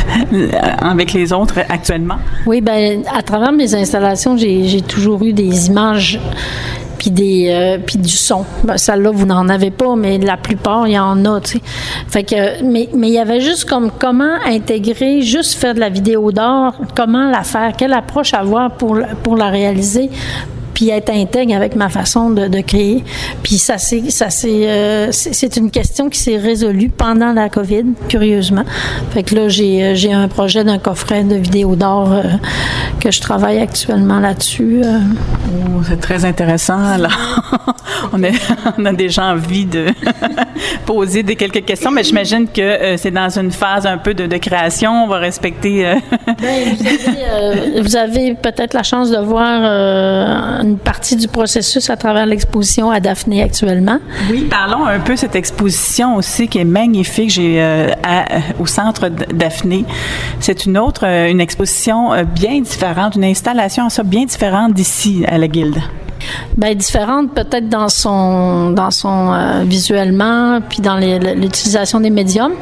avec 0.80 1.12
les 1.12 1.32
autres 1.32 1.60
actuellement? 1.68 2.18
Oui, 2.46 2.60
ben 2.60 3.02
à 3.12 3.22
travers 3.22 3.52
mes 3.52 3.74
installations, 3.74 4.36
j'ai 4.36 4.82
toujours 4.82 5.22
eu 5.24 5.32
des 5.32 5.66
images 5.68 6.20
puis 7.02 7.10
des 7.10 7.48
euh, 7.50 7.78
puis 7.84 7.98
du 7.98 8.08
son. 8.08 8.44
Ben, 8.62 8.78
Celle-là, 8.78 9.10
vous 9.10 9.26
n'en 9.26 9.48
avez 9.48 9.72
pas, 9.72 9.96
mais 9.96 10.18
la 10.18 10.36
plupart, 10.36 10.86
il 10.86 10.92
y 10.92 10.98
en 10.98 11.24
a. 11.24 11.40
Fait 12.06 12.22
que, 12.22 12.62
mais 12.62 12.88
mais 12.94 13.08
il 13.08 13.14
y 13.14 13.18
avait 13.18 13.40
juste 13.40 13.68
comme 13.68 13.90
comment 13.98 14.36
intégrer, 14.46 15.20
juste 15.20 15.54
faire 15.54 15.74
de 15.74 15.80
la 15.80 15.88
vidéo 15.88 16.30
d'or, 16.30 16.74
comment 16.94 17.28
la 17.28 17.42
faire, 17.42 17.72
quelle 17.76 17.92
approche 17.92 18.34
avoir 18.34 18.70
pour 18.76 18.98
pour 19.24 19.36
la 19.36 19.48
réaliser 19.48 20.10
puis 20.82 20.90
être 20.90 21.10
intègre 21.10 21.54
avec 21.54 21.76
ma 21.76 21.88
façon 21.88 22.30
de, 22.30 22.48
de 22.48 22.60
créer. 22.60 23.04
Puis 23.44 23.56
ça 23.58 23.78
c'est 23.78 24.10
ça 24.10 24.30
c'est 24.30 24.68
euh, 24.68 25.12
c'est 25.12 25.56
une 25.56 25.70
question 25.70 26.08
qui 26.08 26.18
s'est 26.18 26.38
résolue 26.38 26.88
pendant 26.88 27.32
la 27.32 27.48
Covid, 27.48 27.84
curieusement. 28.08 28.64
Fait 29.12 29.22
que 29.22 29.36
là 29.36 29.48
j'ai 29.48 29.84
euh, 29.84 29.94
j'ai 29.94 30.12
un 30.12 30.26
projet 30.26 30.64
d'un 30.64 30.78
coffret 30.78 31.22
de 31.22 31.36
vidéos 31.36 31.76
d'or 31.76 32.12
euh, 32.12 32.22
que 32.98 33.12
je 33.12 33.20
travaille 33.20 33.60
actuellement 33.60 34.18
là-dessus. 34.18 34.82
Oh, 34.84 35.82
c'est 35.86 36.00
très 36.00 36.24
intéressant. 36.24 36.96
Là, 36.96 37.10
on, 38.12 38.20
est, 38.24 38.34
on 38.78 38.84
a 38.84 38.92
déjà 38.92 39.26
envie 39.26 39.66
de 39.66 39.86
poser 40.84 41.22
des 41.22 41.36
quelques 41.36 41.64
questions, 41.64 41.92
mais 41.92 42.02
j'imagine 42.02 42.48
que 42.48 42.96
c'est 42.96 43.12
dans 43.12 43.38
une 43.38 43.52
phase 43.52 43.86
un 43.86 43.98
peu 43.98 44.14
de, 44.14 44.26
de 44.26 44.36
création. 44.38 45.04
On 45.04 45.06
va 45.06 45.18
respecter. 45.18 45.94
Ben, 46.26 46.74
vous 46.76 46.86
avez, 46.86 47.80
vous 47.82 47.96
avez 47.96 48.34
peut-être 48.34 48.74
la 48.74 48.82
chance 48.82 49.10
de 49.10 49.18
voir 49.18 50.64
une 50.72 50.78
partie 50.78 51.16
du 51.16 51.28
processus 51.28 51.90
à 51.90 51.96
travers 51.96 52.24
l'exposition 52.24 52.90
à 52.90 52.98
Daphné 52.98 53.42
actuellement. 53.42 53.98
Oui, 54.30 54.46
parlons 54.50 54.86
un 54.86 55.00
peu 55.00 55.14
de 55.14 55.18
cette 55.18 55.36
exposition 55.36 56.16
aussi 56.16 56.48
qui 56.48 56.58
est 56.58 56.64
magnifique. 56.64 57.30
J'ai 57.30 57.62
euh, 57.62 57.90
au 58.58 58.66
centre 58.66 59.08
Daphné. 59.08 59.84
C'est 60.40 60.64
une 60.64 60.78
autre, 60.78 61.06
euh, 61.06 61.30
une 61.30 61.40
exposition 61.40 62.12
euh, 62.12 62.24
bien 62.24 62.60
différente, 62.60 63.16
une 63.16 63.24
installation 63.24 63.88
bien 64.04 64.24
différente 64.24 64.72
d'ici 64.72 65.24
à 65.28 65.36
la 65.38 65.48
Guilde. 65.48 65.80
Bien, 66.56 66.74
différente 66.74 67.34
peut-être 67.34 67.68
dans 67.68 67.88
son 67.88 68.70
dans 68.70 68.90
son 68.90 69.64
visuellement 69.64 70.60
puis 70.68 70.80
dans 70.80 70.96
l'utilisation 70.96 72.00
des 72.00 72.10
médiums 72.10 72.54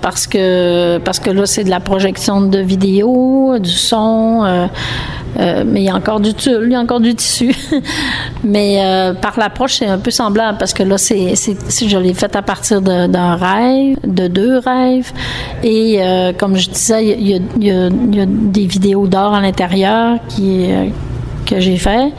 parce 0.00 0.26
que 0.26 0.98
parce 0.98 1.18
que 1.18 1.30
là 1.30 1.46
c'est 1.46 1.64
de 1.64 1.70
la 1.70 1.80
projection 1.80 2.40
de 2.40 2.58
vidéos, 2.58 3.58
du 3.58 3.70
son 3.70 4.68
euh, 5.38 5.64
mais 5.66 5.80
il 5.80 5.84
y 5.84 5.88
a 5.88 5.94
encore 5.94 6.20
du 6.20 6.34
tulle, 6.34 6.64
il 6.66 6.72
y 6.72 6.74
a 6.74 6.80
encore 6.80 7.00
du 7.00 7.14
tissu. 7.14 7.54
mais 8.44 8.82
euh, 8.84 9.14
par 9.14 9.38
l'approche, 9.38 9.76
c'est 9.78 9.86
un 9.86 9.98
peu 9.98 10.10
semblable 10.10 10.58
parce 10.58 10.74
que 10.74 10.82
là, 10.82 10.98
c'est, 10.98 11.34
je 11.34 11.98
l'ai 11.98 12.14
fait 12.14 12.34
à 12.36 12.42
partir 12.42 12.82
d'un 12.82 13.36
rêve, 13.36 13.96
de 14.04 14.28
deux 14.28 14.58
rêves. 14.58 15.12
Et 15.62 15.96
euh, 16.00 16.32
comme 16.32 16.56
je 16.56 16.68
disais, 16.68 17.16
il 17.18 17.28
y 17.28 17.34
a, 17.34 17.38
il 17.56 17.64
y 17.64 17.70
a, 17.70 17.88
il 17.88 18.14
y 18.14 18.20
a 18.20 18.26
des 18.26 18.66
vidéos 18.66 19.06
d'or 19.06 19.34
à 19.34 19.40
l'intérieur 19.40 20.18
qui, 20.28 20.68
que 21.44 21.60
j'ai 21.60 21.76
fait. 21.76 22.12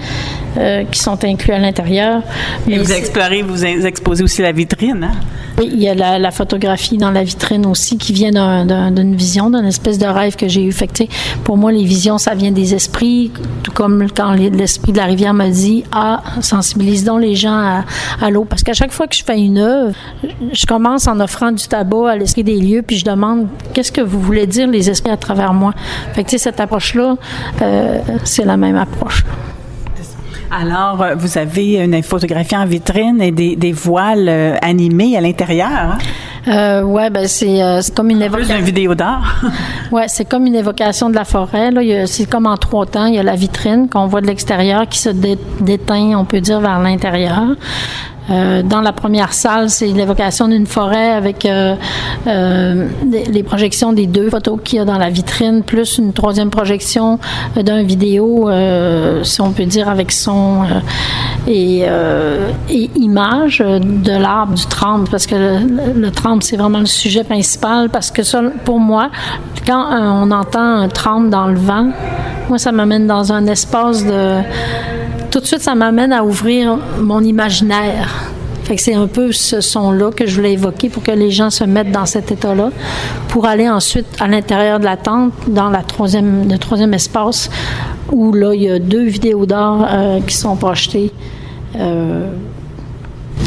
Euh, 0.56 0.84
qui 0.84 1.00
sont 1.00 1.18
inclus 1.26 1.52
à 1.52 1.58
l'intérieur. 1.58 2.22
Et 2.70 2.78
vous 2.78 2.92
explorez, 2.94 3.42
vous 3.42 3.66
exposez 3.66 4.24
aussi 4.24 4.44
la 4.44 4.52
vitrine, 4.52 5.04
hein? 5.04 5.20
Oui, 5.60 5.70
il 5.72 5.80
y 5.82 5.88
a 5.88 5.94
la, 5.94 6.32
photographie 6.32 6.98
dans 6.98 7.12
la 7.12 7.24
vitrine 7.24 7.68
aussi 7.68 7.98
qui 7.98 8.12
vient 8.12 8.32
d'une 8.66 9.16
vision, 9.16 9.52
d'une 9.52 9.66
espèce 9.66 10.00
de 10.00 10.06
rêve 10.06 10.36
que 10.36 10.48
j'ai 10.48 10.64
eu. 10.64 10.72
Fait 10.72 10.88
que, 10.88 11.04
pour 11.44 11.58
moi, 11.58 11.72
les 11.72 11.84
visions, 11.84 12.18
ça 12.18 12.34
vient 12.34 12.52
des 12.52 12.74
esprits, 12.74 13.32
tout 13.62 13.72
comme 13.72 14.08
quand 14.10 14.34
l'esprit 14.34 14.92
de 14.92 14.98
la 14.98 15.06
rivière 15.06 15.34
me 15.34 15.50
dit 15.50 15.84
Ah, 15.92 16.24
sensibilise 16.42 17.04
donc 17.04 17.22
les 17.22 17.36
gens 17.36 17.54
à, 17.56 17.86
à 18.20 18.30
l'eau. 18.32 18.46
Parce 18.46 18.64
qu'à 18.64 18.74
chaque 18.74 18.92
fois 18.92 19.06
que 19.06 19.16
je 19.16 19.24
fais 19.24 19.40
une 19.40 19.60
œuvre, 19.60 19.96
je 20.52 20.66
commence 20.66 21.08
en 21.08 21.20
offrant 21.20 21.52
du 21.52 21.68
tabac 21.68 22.10
à 22.10 22.16
l'esprit 22.16 22.44
des 22.44 22.58
lieux, 22.58 22.82
puis 22.82 22.98
je 22.98 23.06
demande 23.06 23.48
Qu'est-ce 23.74 23.92
que 23.92 24.02
vous 24.02 24.20
voulez 24.20 24.48
dire, 24.48 24.68
les 24.68 24.90
esprits, 24.90 25.12
à 25.12 25.18
travers 25.18 25.54
moi? 25.54 25.74
Fait 26.14 26.24
que, 26.24 26.38
cette 26.38 26.60
approche-là, 26.60 27.16
euh, 27.62 28.00
c'est 28.24 28.46
la 28.46 28.58
même 28.58 28.76
approche. 28.76 29.24
Alors, 30.56 31.02
euh, 31.02 31.16
vous 31.16 31.38
avez 31.38 31.84
une 31.84 32.04
photographie 32.04 32.56
en 32.56 32.66
vitrine 32.66 33.22
et 33.22 33.32
des, 33.32 33.56
des 33.56 33.72
voiles 33.72 34.30
euh, 34.30 34.56
animés 34.62 35.18
à 35.18 35.22
l'intérieur. 35.22 35.70
Hein? 35.72 35.98
Euh, 36.48 36.82
ouais, 36.84 37.10
ben 37.10 37.28
c'est 37.28 37.64
euh, 37.64 37.82
comme 37.96 38.10
une 38.10 38.22
évocation. 38.22 38.58
une 38.58 38.66
vidéo 38.66 38.94
d'art. 38.96 39.42
ouais, 39.92 40.08
c'est 40.08 40.26
comme 40.26 40.46
une 40.46 40.56
évocation 40.56 41.10
de 41.10 41.16
la 41.16 41.24
forêt. 41.24 41.72
Là, 41.72 42.06
c'est 42.06 42.30
comme 42.30 42.46
en 42.46 42.58
trois 42.58 42.86
temps. 42.86 43.06
Il 43.06 43.16
y 43.16 43.20
a 43.20 43.24
la 43.24 43.36
vitrine 43.36 43.88
qu'on 43.90 44.08
voit 44.08 44.22
de 44.22 44.28
l'extérieur 44.28 44.88
qui 44.88 45.00
se 45.00 45.10
déteint, 45.10 46.18
on 46.18 46.26
peut 46.26 46.42
dire, 46.42 46.60
vers 46.60 46.80
l'intérieur. 46.80 47.56
Euh, 48.30 48.64
dans 48.64 48.82
la 48.82 48.94
première 48.94 49.34
salle, 49.34 49.70
c'est 49.70 49.88
l'évocation 49.88 50.48
d'une 50.48 50.66
forêt 50.66 51.12
avec 51.12 51.46
euh, 51.46 51.76
euh, 52.28 52.88
les 53.12 53.44
projections 53.44 53.92
des 53.92 54.08
deux 54.08 54.30
photos 54.30 54.60
qu'il 54.64 54.78
y 54.78 54.82
a 54.82 54.86
dans 54.86 54.98
la 54.98 55.10
vitrine, 55.10 55.64
plus 55.64 55.98
une 55.98 56.14
troisième 56.14 56.50
projection 56.50 57.20
d'un 57.56 57.84
vidéo, 57.84 58.50
si 59.24 59.42
on 59.42 59.52
peut 59.52 59.66
dire, 59.66 59.90
avec 59.90 60.12
son 60.12 60.64
et, 61.48 61.86
image 62.96 63.60
de 63.60 64.18
l'arbre 64.18 64.54
du 64.54 64.66
tremble, 64.66 65.10
parce 65.10 65.26
que 65.26 65.36
le, 65.36 66.00
le 66.00 66.12
tremble, 66.12 66.44
c'est 66.44 66.58
vraiment 66.58 66.80
le 66.80 66.86
sujet 66.86 67.24
principal, 67.24 67.90
parce 67.90 68.12
que 68.12 68.24
ça, 68.24 68.42
pour 68.64 68.80
moi, 68.80 69.10
quand 69.66 69.86
on 69.92 70.32
entend 70.32 70.82
un 70.82 70.88
tremble 70.88 71.30
dans 71.30 71.48
le 71.48 71.58
vent, 71.58 71.90
moi, 72.50 72.58
ça 72.58 72.72
m'amène 72.72 73.08
dans 73.08 73.32
un 73.32 73.46
espace 73.48 74.06
de 74.06 74.40
tout 75.34 75.40
de 75.40 75.48
suite, 75.48 75.62
ça 75.62 75.74
m'amène 75.74 76.14
à 76.14 76.24
ouvrir 76.24 76.78
mon 77.00 77.20
imaginaire. 77.22 78.30
Fait 78.66 78.76
que 78.76 78.82
c'est 78.84 78.94
un 78.94 79.08
peu 79.08 79.32
ce 79.32 79.62
son-là 79.62 80.12
que 80.12 80.28
je 80.28 80.36
voulais 80.36 80.54
évoquer 80.54 80.90
pour 80.90 81.02
que 81.02 81.10
les 81.10 81.32
gens 81.32 81.50
se 81.50 81.64
mettent 81.64 81.92
dans 81.92 82.06
cet 82.06 82.32
état-là, 82.32 82.70
pour 83.30 83.48
aller 83.48 83.68
ensuite 83.68 84.06
à 84.20 84.28
l'intérieur 84.28 84.80
de 84.80 84.86
la 84.86 84.96
tente, 84.96 85.34
dans 85.48 85.72
la 85.72 85.82
troisième, 85.82 86.48
le 86.48 86.60
troisième 86.60 86.94
espace, 86.94 87.50
où 88.12 88.32
là, 88.32 88.54
il 88.54 88.62
y 88.62 88.70
a 88.70 88.78
deux 88.78 89.06
vidéos 89.06 89.48
d'art 89.48 89.88
euh, 89.90 90.20
qui 90.22 90.36
sont 90.36 90.56
projetées. 90.56 91.12
Euh, 91.78 92.30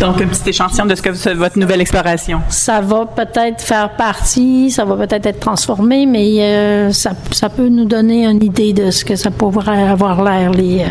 donc, 0.01 0.21
un 0.21 0.27
petit 0.27 0.51
échantillon 0.51 0.87
de 0.87 0.95
ce 0.97 1.03
que 1.03 1.35
votre 1.35 1.57
nouvelle 1.57 1.81
exploration. 1.81 2.41
Ça 2.49 2.81
va 2.81 3.07
peut-être 3.07 3.63
faire 3.63 3.91
partie, 3.91 4.73
ça 4.73 4.85
va 4.85 4.97
peut-être 4.97 5.27
être 5.27 5.41
transformé, 5.41 6.05
mais 6.05 6.41
euh, 6.41 6.91
ça, 6.91 7.13
ça, 7.31 7.49
peut 7.49 7.69
nous 7.69 7.85
donner 7.85 8.27
une 8.27 8.43
idée 8.43 8.73
de 8.73 8.91
ce 8.91 9.05
que 9.05 9.15
ça 9.15 9.31
pourrait 9.31 9.89
avoir 9.89 10.25
l'air, 10.25 10.51
les, 10.51 10.85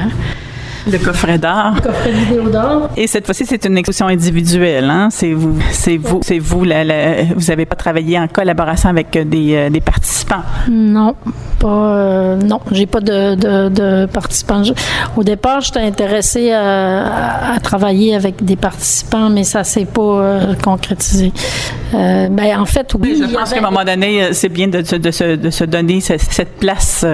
le 0.92 0.98
coffret 0.98 1.38
d'art. 1.38 1.82
Coffret 1.82 2.12
vidéo 2.12 2.50
d'art. 2.50 2.90
Et 2.96 3.08
cette 3.08 3.26
fois-ci, 3.26 3.46
c'est 3.46 3.66
une 3.66 3.78
exposition 3.78 4.08
individuelle. 4.08 4.90
Hein? 4.90 5.10
C'est 5.12 5.34
vous, 5.34 5.58
c'est 5.72 5.98
vous, 5.98 6.20
c'est 6.22 6.40
vous. 6.40 6.64
La, 6.64 6.84
vous 7.36 7.46
n'avez 7.48 7.66
pas 7.66 7.76
travaillé 7.76 8.20
en 8.20 8.28
collaboration 8.28 8.90
avec 8.90 9.12
des, 9.12 9.56
euh, 9.56 9.70
des 9.70 9.82
participants? 9.82 10.44
Non, 10.70 11.16
pas. 11.60 11.68
Euh, 11.68 12.36
non, 12.36 12.60
j'ai 12.72 12.86
pas 12.86 13.02
de, 13.02 13.36
de, 13.36 13.70
de 13.70 14.06
participants. 14.06 14.62
au 15.16 15.24
départ, 15.24 15.62
j'étais 15.62 15.80
intéressée 15.80 16.52
à, 16.52 17.54
à, 17.54 17.60
travailler 17.60 18.16
avec 18.16 18.44
des 18.44 18.56
participants, 18.56 19.30
mais 19.30 19.44
ça 19.44 19.64
s'est 19.64 19.86
pas 19.86 20.02
euh, 20.02 20.54
concrétisé. 20.56 21.32
Euh, 21.94 22.28
ben, 22.30 22.60
en 22.60 22.66
fait, 22.66 22.94
oui. 23.00 23.22
je 23.22 23.34
pense 23.34 23.54
qu'à 23.54 23.60
un 23.60 23.62
moment 23.62 23.86
donné, 23.86 24.34
c'est 24.34 24.50
bien 24.50 24.68
de, 24.68 24.84
se, 24.84 24.96
de, 24.96 25.50
se, 25.50 25.64
donner 25.64 26.02
cette 26.02 26.56
place 26.60 27.06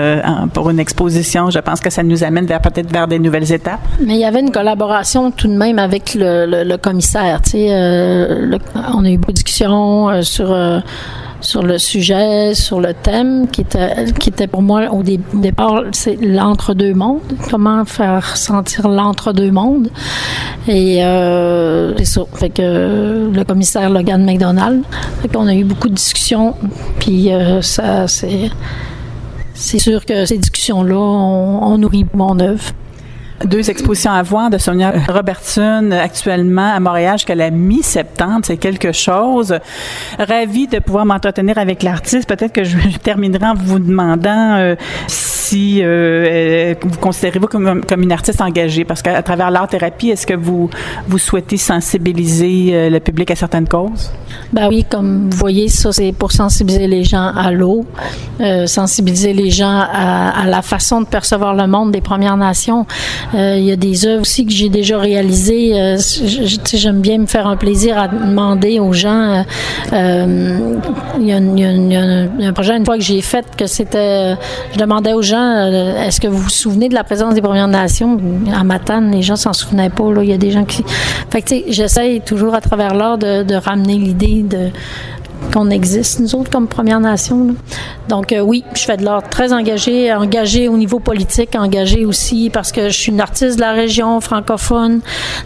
pour 0.53 0.69
une 0.69 0.79
exposition. 0.79 1.49
Je 1.49 1.59
pense 1.59 1.79
que 1.79 1.89
ça 1.89 2.03
nous 2.03 2.23
amène 2.23 2.45
vers 2.45 2.61
peut-être 2.61 2.91
vers 2.91 3.07
des 3.07 3.19
nouvelles 3.19 3.51
étapes. 3.51 3.60
Mais 3.99 4.15
il 4.15 4.19
y 4.19 4.25
avait 4.25 4.39
une 4.39 4.51
collaboration 4.51 5.31
tout 5.31 5.47
de 5.47 5.55
même 5.55 5.79
avec 5.79 6.15
le, 6.15 6.75
commissaire. 6.77 7.41
Tu 7.41 7.51
sais, 7.51 7.67
euh, 7.71 8.57
on 8.93 9.05
a 9.05 9.09
eu 9.09 9.17
beaucoup 9.17 9.31
de 9.31 9.37
discussions 9.37 10.21
sur 10.23 10.55
sur 11.41 11.63
le 11.63 11.77
sujet, 11.77 12.53
sur 12.53 12.79
le 12.79 12.93
thème 12.93 13.47
qui 13.47 13.61
était, 13.61 14.05
qui 14.19 14.29
était 14.29 14.47
pour 14.47 14.61
moi 14.61 14.87
au, 14.91 15.03
départ, 15.03 15.83
c'est 15.91 16.15
l'entre-deux 16.21 16.93
mondes. 16.93 17.21
Comment 17.49 17.83
faire 17.85 18.37
sentir 18.37 18.87
l'entre-deux 18.87 19.51
mondes. 19.51 19.89
Et 20.67 21.03
euh, 21.03 21.93
c'est 21.97 22.05
ça. 22.05 22.21
Fait 22.33 22.49
que 22.49 23.29
le 23.33 23.43
commissaire 23.43 23.89
Logan 23.89 24.23
McDonald. 24.23 24.83
Fait 25.21 25.27
qu'on 25.27 25.47
a 25.47 25.55
eu 25.55 25.63
beaucoup 25.63 25.89
de 25.89 25.95
discussions. 25.95 26.55
Puis 26.99 27.33
euh, 27.33 27.61
ça, 27.61 28.07
c'est. 28.07 28.49
C'est 29.53 29.79
sûr 29.79 30.05
que 30.05 30.25
ces 30.25 30.39
discussions-là 30.39 30.97
ont, 30.97 31.77
nourri 31.77 32.03
mon 32.15 32.39
œuvre 32.39 32.63
deux 33.45 33.69
expositions 33.69 34.11
à 34.11 34.23
voir 34.23 34.49
de 34.49 34.57
Sonia 34.57 34.93
Robertson 35.07 35.91
actuellement 35.91 36.73
à 36.73 36.79
Montréal 36.79 37.17
jusqu'à 37.17 37.35
la 37.35 37.49
mi-septembre. 37.49 38.41
C'est 38.43 38.57
quelque 38.57 38.91
chose. 38.91 39.57
Ravi 40.19 40.67
de 40.67 40.79
pouvoir 40.79 41.05
m'entretenir 41.05 41.57
avec 41.57 41.83
l'artiste. 41.83 42.27
Peut-être 42.27 42.53
que 42.53 42.63
je 42.63 42.77
terminerai 43.03 43.45
en 43.45 43.53
vous 43.55 43.79
demandant 43.79 44.55
euh, 44.55 44.75
si 45.07 45.30
euh, 45.53 45.83
euh, 45.83 46.75
vous 46.81 46.99
considérez-vous 46.99 47.47
comme, 47.47 47.81
une 47.97 48.11
artiste 48.11 48.41
engagée, 48.41 48.85
parce 48.85 49.01
qu'à 49.01 49.21
travers 49.21 49.51
l'art-thérapie, 49.51 50.09
est-ce 50.09 50.25
que 50.25 50.33
vous, 50.33 50.69
souhaitez 51.17 51.57
sensibiliser 51.57 52.69
euh, 52.71 52.89
le 52.89 52.99
public 52.99 53.31
à 53.31 53.35
certaines 53.35 53.67
causes? 53.67 54.11
Ben 54.53 54.67
oui, 54.69 54.85
comme 54.89 55.29
vous 55.29 55.37
voyez, 55.37 55.67
ça, 55.69 55.91
c'est 55.91 56.11
pour 56.11 56.31
sensibiliser 56.31 56.87
les 56.87 57.03
gens 57.03 57.31
à 57.35 57.51
l'eau, 57.51 57.85
sensibiliser 58.65 59.33
les 59.33 59.49
gens 59.49 59.85
à, 59.91 60.45
la 60.47 60.61
façon 60.61 61.01
de 61.01 61.05
percevoir 61.05 61.53
le 61.53 61.67
monde 61.67 61.91
des 61.91 62.01
Premières 62.01 62.37
Nations. 62.37 62.85
Il 63.33 63.63
y 63.63 63.71
a 63.71 63.75
des 63.75 64.05
œuvres 64.05 64.21
aussi 64.21 64.45
que 64.45 64.51
j'ai 64.51 64.69
déjà 64.69 64.97
réalisées. 64.97 65.95
J'aime 66.73 66.99
bien 67.01 67.19
me 67.19 67.27
faire 67.27 67.47
un 67.47 67.55
plaisir 67.55 67.97
à 67.97 68.07
demander 68.07 68.79
aux 68.79 68.93
gens. 68.93 69.45
Il 69.91 71.25
y 71.25 71.31
a 71.31 71.37
un 71.37 72.53
projet 72.53 72.75
une 72.75 72.85
fois 72.85 72.97
que 72.97 73.03
j'ai 73.03 73.21
fait 73.21 73.45
que 73.57 73.67
c'était, 73.67 74.35
je 74.73 74.79
demandais 74.79 75.13
aux 75.13 75.21
gens 75.21 75.40
euh, 75.41 76.03
est-ce 76.03 76.21
que 76.21 76.27
vous 76.27 76.37
vous 76.37 76.49
souvenez 76.49 76.89
de 76.89 76.93
la 76.93 77.03
présence 77.03 77.33
des 77.33 77.41
Premières 77.41 77.67
Nations? 77.67 78.17
À 78.53 78.63
Matane, 78.63 79.11
les 79.11 79.21
gens 79.21 79.35
s'en 79.35 79.53
souvenaient 79.53 79.89
pas. 79.89 80.03
Il 80.21 80.29
y 80.29 80.33
a 80.33 80.37
des 80.37 80.51
gens 80.51 80.65
qui... 80.65 80.83
Fait 81.29 81.41
que, 81.41 81.47
tu 81.47 81.71
j'essaye 81.71 82.21
toujours 82.21 82.53
à 82.55 82.61
travers 82.61 82.93
l'art 82.93 83.17
de, 83.17 83.43
de 83.43 83.55
ramener 83.55 83.97
l'idée 83.97 84.43
de 84.43 84.69
qu'on 85.53 85.69
existe, 85.69 86.19
nous 86.19 86.35
autres, 86.35 86.49
comme 86.49 86.67
Première 86.67 86.99
Nation. 86.99 87.47
Là. 87.47 87.53
Donc, 88.09 88.31
euh, 88.31 88.41
oui, 88.41 88.63
je 88.73 88.81
fais 88.81 88.97
de 88.97 89.03
l'art 89.03 89.23
très 89.23 89.53
engagé, 89.53 90.13
engagé 90.13 90.67
au 90.67 90.77
niveau 90.77 90.99
politique, 90.99 91.55
engagé 91.55 92.05
aussi 92.05 92.49
parce 92.49 92.71
que 92.71 92.89
je 92.89 92.97
suis 92.97 93.11
une 93.11 93.21
artiste 93.21 93.55
de 93.55 93.61
la 93.61 93.71
région 93.71 94.19
francophone, 94.21 95.01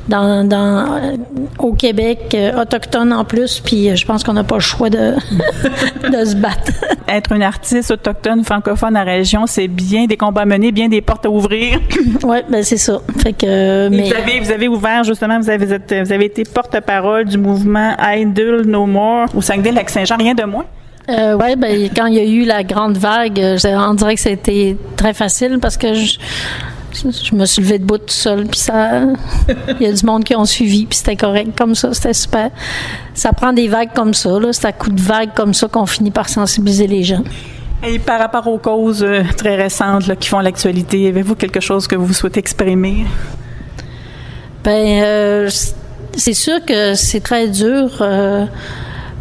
dans, 0.08 0.48
dans 0.48 0.96
euh, 0.96 1.16
au 1.60 1.74
Québec, 1.74 2.34
euh, 2.34 2.62
autochtone 2.62 3.14
en 3.14 3.26
plus, 3.26 3.60
puis 3.60 3.96
je 3.96 4.06
pense 4.06 4.24
qu'on 4.24 4.34
n'a 4.34 4.44
pas 4.44 4.56
le 4.56 4.62
choix 4.62 4.90
de, 4.90 5.14
de 6.12 6.26
se 6.26 6.36
battre. 6.36 6.72
Être 7.08 7.34
une 7.34 7.44
artiste 7.44 7.92
autochtone 7.92 8.44
francophone 8.44 8.94
dans 8.94 9.04
la 9.04 9.06
région, 9.06 9.46
c'est 9.48 9.68
bien 9.68 10.06
des 10.06 10.18
combats 10.18 10.46
menés, 10.46 10.72
bien 10.72 10.88
des 10.88 11.02
portes 11.02 11.26
à 11.26 11.30
ouvrir. 11.30 11.80
oui, 12.24 12.38
ben 12.50 12.64
c'est 12.64 12.78
ça. 12.78 13.00
Fait 13.18 13.34
que, 13.34 13.90
mais... 13.90 14.10
Vous 14.10 14.16
avez, 14.16 14.40
vous 14.40 14.52
avez 14.52 14.68
ouvert, 14.68 15.04
justement, 15.04 15.40
vous 15.40 15.50
avez, 15.50 15.66
vous 15.66 16.12
avez 16.12 16.26
été 16.26 16.44
porte-parole 16.44 17.26
du 17.26 17.38
mouvement 17.38 17.96
Idle 18.00 18.64
No 18.66 18.86
More 18.86 19.28
au 19.36 19.42
Saguenay-Lac-Saint-Jean, 19.90 20.18
rien 20.18 20.34
de 20.34 20.44
moins? 20.44 20.66
Euh, 21.08 21.38
oui, 21.40 21.56
ben, 21.56 21.90
quand 21.96 22.08
il 22.08 22.16
y 22.16 22.20
a 22.20 22.24
eu 22.24 22.46
la 22.46 22.64
grande 22.64 22.98
vague, 22.98 23.40
on 23.64 23.94
dirait 23.94 24.16
que 24.16 24.22
c'était 24.22 24.76
très 24.96 25.14
facile 25.14 25.60
parce 25.62 25.78
que 25.78 25.94
je, 25.94 26.18
je 27.04 27.36
me 27.36 27.46
suis 27.46 27.62
levée 27.62 27.80
debout 27.80 27.98
tout 27.98 28.06
seul, 28.08 28.46
puis 28.48 28.60
ça, 28.60 29.02
il 29.80 29.82
y 29.82 29.86
a 29.86 29.92
du 29.92 30.06
monde 30.06 30.24
qui 30.24 30.36
ont 30.36 30.46
suivi, 30.46 30.86
puis 30.86 30.98
c'était 30.98 31.16
correct 31.16 31.52
comme 31.58 31.76
ça, 31.76 31.94
c'était 31.94 32.14
super. 32.14 32.50
Ça 33.14 33.34
prend 33.34 33.54
des 33.54 33.68
vagues 33.68 33.94
comme 33.94 34.14
ça, 34.14 34.40
là, 34.40 34.52
c'est 34.52 34.66
à 34.66 34.72
coup 34.72 34.90
de 34.90 35.02
vagues 35.02 35.34
comme 35.36 35.54
ça 35.54 35.68
qu'on 35.68 35.86
finit 35.86 36.12
par 36.12 36.30
sensibiliser 36.30 36.88
les 36.88 37.04
gens. 37.04 37.24
Et 37.84 38.00
par 38.00 38.20
rapport 38.20 38.48
aux 38.48 38.58
causes 38.58 39.04
euh, 39.04 39.24
très 39.38 39.56
récentes 39.56 40.08
là, 40.08 40.16
qui 40.16 40.28
font 40.28 40.40
l'actualité, 40.40 41.08
avez-vous 41.08 41.36
quelque 41.36 41.60
chose 41.60 41.88
que 41.88 41.96
vous 41.96 42.14
souhaitez 42.14 42.40
exprimer? 42.40 43.06
Ben, 44.64 45.04
euh, 45.04 45.50
c'est 46.16 46.34
sûr 46.34 46.64
que 46.66 46.96
c'est 46.96 47.20
très 47.20 47.48
dur. 47.48 47.98
Euh, 48.02 48.46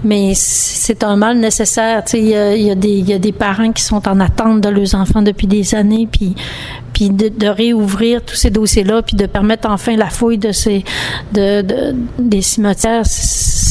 mais 0.04 0.32
c'est 0.34 1.02
un 1.02 1.16
mal 1.16 1.38
nécessaire. 1.38 2.02
Il 2.12 2.26
y 2.26 2.34
a, 2.34 2.54
y, 2.54 2.70
a 2.70 2.74
y 2.74 3.12
a, 3.12 3.18
des 3.18 3.32
parents 3.32 3.72
qui 3.72 3.82
sont 3.82 4.06
en 4.08 4.20
attente 4.20 4.60
de 4.60 4.68
leurs 4.68 4.94
enfants 4.94 5.22
depuis 5.22 5.46
des 5.46 5.74
années, 5.74 6.08
puis 6.10 6.34
puis 6.92 7.10
de, 7.10 7.28
de, 7.28 7.48
réouvrir 7.48 8.22
tous 8.24 8.36
ces 8.36 8.50
dossiers-là, 8.50 9.02
puis 9.02 9.16
de 9.16 9.26
permettre 9.26 9.68
enfin 9.68 9.96
la 9.96 10.08
fouille 10.08 10.38
de 10.38 10.52
ces 10.52 10.84
de, 11.32 11.60
de 11.62 11.96
des 12.18 12.40
cimetières. 12.40 13.04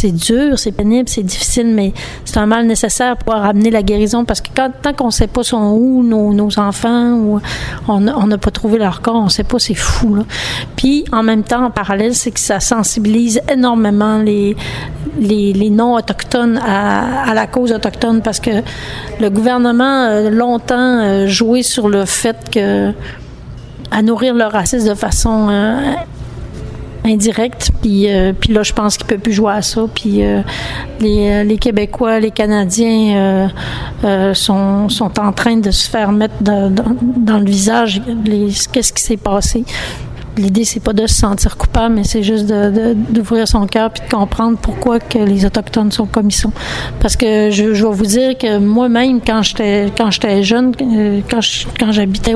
C'est 0.04 0.12
dur, 0.12 0.60
c'est 0.60 0.74
pénible, 0.74 1.08
c'est 1.08 1.24
difficile, 1.24 1.68
mais 1.74 1.94
c'est 2.26 2.36
un 2.36 2.46
mal 2.46 2.68
nécessaire 2.68 3.16
pour 3.16 3.36
amener 3.36 3.72
la 3.72 3.84
guérison 3.84 4.26
parce 4.26 4.42
que 4.42 4.50
quand, 4.54 4.70
tant 4.82 4.92
qu'on 4.92 5.06
ne 5.06 5.12
sait 5.12 5.28
pas 5.28 5.44
où 5.54 6.04
nos, 6.04 6.60
enfants 6.60 7.40
on 7.88 8.02
n'a 8.02 8.38
pas 8.38 8.52
trouvé 8.52 8.80
leur 8.80 9.00
corps, 9.00 9.16
on 9.16 9.24
ne 9.24 9.30
sait 9.30 9.46
pas, 9.46 9.60
c'est 9.60 9.76
fou. 9.76 10.18
Puis 10.76 11.06
en 11.14 11.24
même 11.24 11.44
temps, 11.44 11.64
en 11.64 11.72
parallèle, 11.72 12.16
c'est 12.16 12.32
que 12.32 12.40
ça 12.42 12.60
sensibilise 12.60 13.40
énormément 13.50 14.18
les 14.18 14.58
les, 15.22 15.54
les 15.54 15.70
non 15.70 15.96
autochtones 15.96 16.58
à, 16.58 17.30
à, 17.30 17.34
la 17.34 17.48
cause 17.48 17.72
autochtone 17.72 18.22
parce 18.22 18.42
que 18.42 18.62
le 19.22 19.30
gouvernement 19.30 20.08
a 20.08 20.30
longtemps 20.30 21.00
euh, 21.00 21.28
joué 21.28 21.64
sur 21.64 21.88
le 21.88 22.04
fait 22.04 22.50
que 22.52 22.92
à 23.90 24.02
nourrir 24.02 24.34
leur 24.34 24.52
racisme 24.52 24.90
de 24.90 24.96
façon 24.96 25.48
euh, 25.50 25.94
indirecte. 27.06 27.72
Puis, 27.82 28.10
euh, 28.10 28.34
puis 28.34 28.54
là, 28.54 28.64
je 28.64 28.74
pense 28.74 28.98
qu'il 28.98 29.06
peut 29.08 29.18
plus 29.18 29.34
jouer 29.34 29.54
à 29.54 29.62
ça. 29.62 29.86
Puis 29.94 30.24
euh, 30.24 30.42
les, 31.00 31.44
les, 31.44 31.58
Québécois, 31.58 32.20
les 32.20 32.32
Canadiens 32.32 33.50
euh, 34.04 34.34
sont, 34.34 34.90
sont 34.90 35.20
en 35.20 35.32
train 35.32 35.58
de 35.58 35.72
se 35.72 35.90
faire 35.90 36.12
mettre 36.12 36.36
dans 36.42 37.40
le 37.40 37.46
visage 37.46 38.02
qu'est-ce 38.72 38.94
qui 38.94 39.04
s'est 39.04 39.18
passé. 39.18 39.64
L'idée, 40.38 40.64
c'est 40.64 40.80
pas 40.80 40.94
de 40.94 41.06
se 41.06 41.16
sentir 41.16 41.58
coupable, 41.58 41.96
mais 41.96 42.04
c'est 42.04 42.24
juste 42.24 42.48
d'ouvrir 42.48 43.48
son 43.48 43.68
cœur 43.68 43.92
puis 43.92 44.04
de 44.04 44.14
comprendre 44.14 44.58
pourquoi 44.60 44.98
les 45.14 45.46
Autochtones 45.46 45.92
sont 45.92 46.06
comme 46.06 46.30
ils 46.30 46.36
sont. 46.36 46.52
Parce 47.00 47.16
que 47.16 47.52
je, 47.52 47.64
vais 47.64 47.96
vous 47.96 48.06
dire 48.06 48.38
que 48.38 48.58
moi-même, 48.58 49.22
quand 49.22 49.42
j'étais 49.44 50.44
jeune, 50.44 50.74
euh, 50.82 51.22
quand 51.30 51.92
j'habitais 51.92 52.34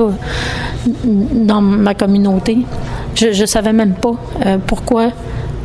dans 1.04 1.60
ma 1.60 1.94
communauté, 1.94 2.58
je, 3.14 3.32
je 3.32 3.44
savais 3.44 3.72
même 3.72 3.94
pas 3.94 4.14
euh, 4.46 4.58
pourquoi 4.64 5.10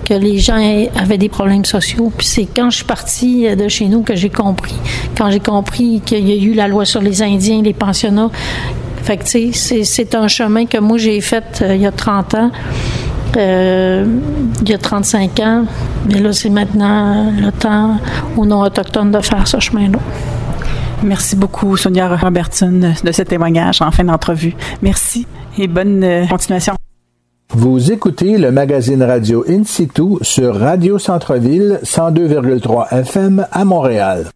que 0.03 0.13
les 0.13 0.37
gens 0.37 0.59
avaient 0.95 1.17
des 1.17 1.29
problèmes 1.29 1.65
sociaux. 1.65 2.11
Puis 2.15 2.27
c'est 2.27 2.45
quand 2.45 2.69
je 2.69 2.77
suis 2.77 2.85
partie 2.85 3.55
de 3.55 3.67
chez 3.67 3.87
nous 3.87 4.01
que 4.01 4.15
j'ai 4.15 4.29
compris. 4.29 4.75
Quand 5.17 5.29
j'ai 5.31 5.39
compris 5.39 6.01
qu'il 6.05 6.27
y 6.27 6.31
a 6.31 6.35
eu 6.35 6.53
la 6.53 6.67
loi 6.67 6.85
sur 6.85 7.01
les 7.01 7.21
Indiens, 7.21 7.61
les 7.61 7.73
pensionnats. 7.73 8.29
Fait 9.03 9.17
que, 9.17 9.23
tu 9.23 9.53
sais, 9.53 9.83
c'est 9.83 10.15
un 10.15 10.27
chemin 10.27 10.65
que 10.65 10.77
moi 10.77 10.97
j'ai 10.97 11.19
fait 11.19 11.61
euh, 11.61 11.75
il 11.75 11.81
y 11.81 11.85
a 11.85 11.91
30 11.91 12.35
ans. 12.35 12.51
Euh, 13.35 14.05
il 14.61 14.69
y 14.69 14.73
a 14.73 14.77
35 14.77 15.39
ans, 15.39 15.65
mais 16.07 16.19
là, 16.19 16.33
c'est 16.33 16.49
maintenant 16.49 17.31
le 17.31 17.51
temps 17.51 17.97
aux 18.37 18.45
non-autochtones 18.45 19.11
de 19.11 19.19
faire 19.21 19.47
ce 19.47 19.59
chemin-là. 19.59 19.99
Merci 21.03 21.35
beaucoup, 21.35 21.75
Sonia 21.75 22.15
Robertson, 22.15 22.93
de 23.03 23.11
ce 23.11 23.21
témoignage 23.23 23.81
en 23.81 23.91
fin 23.91 24.03
d'entrevue. 24.03 24.55
Merci 24.81 25.27
et 25.57 25.67
bonne 25.67 26.03
euh, 26.03 26.25
continuation. 26.27 26.75
Vous 27.49 27.91
écoutez 27.91 28.37
le 28.37 28.51
magazine 28.51 29.03
radio 29.03 29.43
In 29.47 29.63
situ 29.63 30.17
sur 30.21 30.57
Radio 30.57 30.97
Centre-Ville 30.97 31.79
102,3 31.83 32.93
FM 32.93 33.45
à 33.51 33.65
Montréal. 33.65 34.33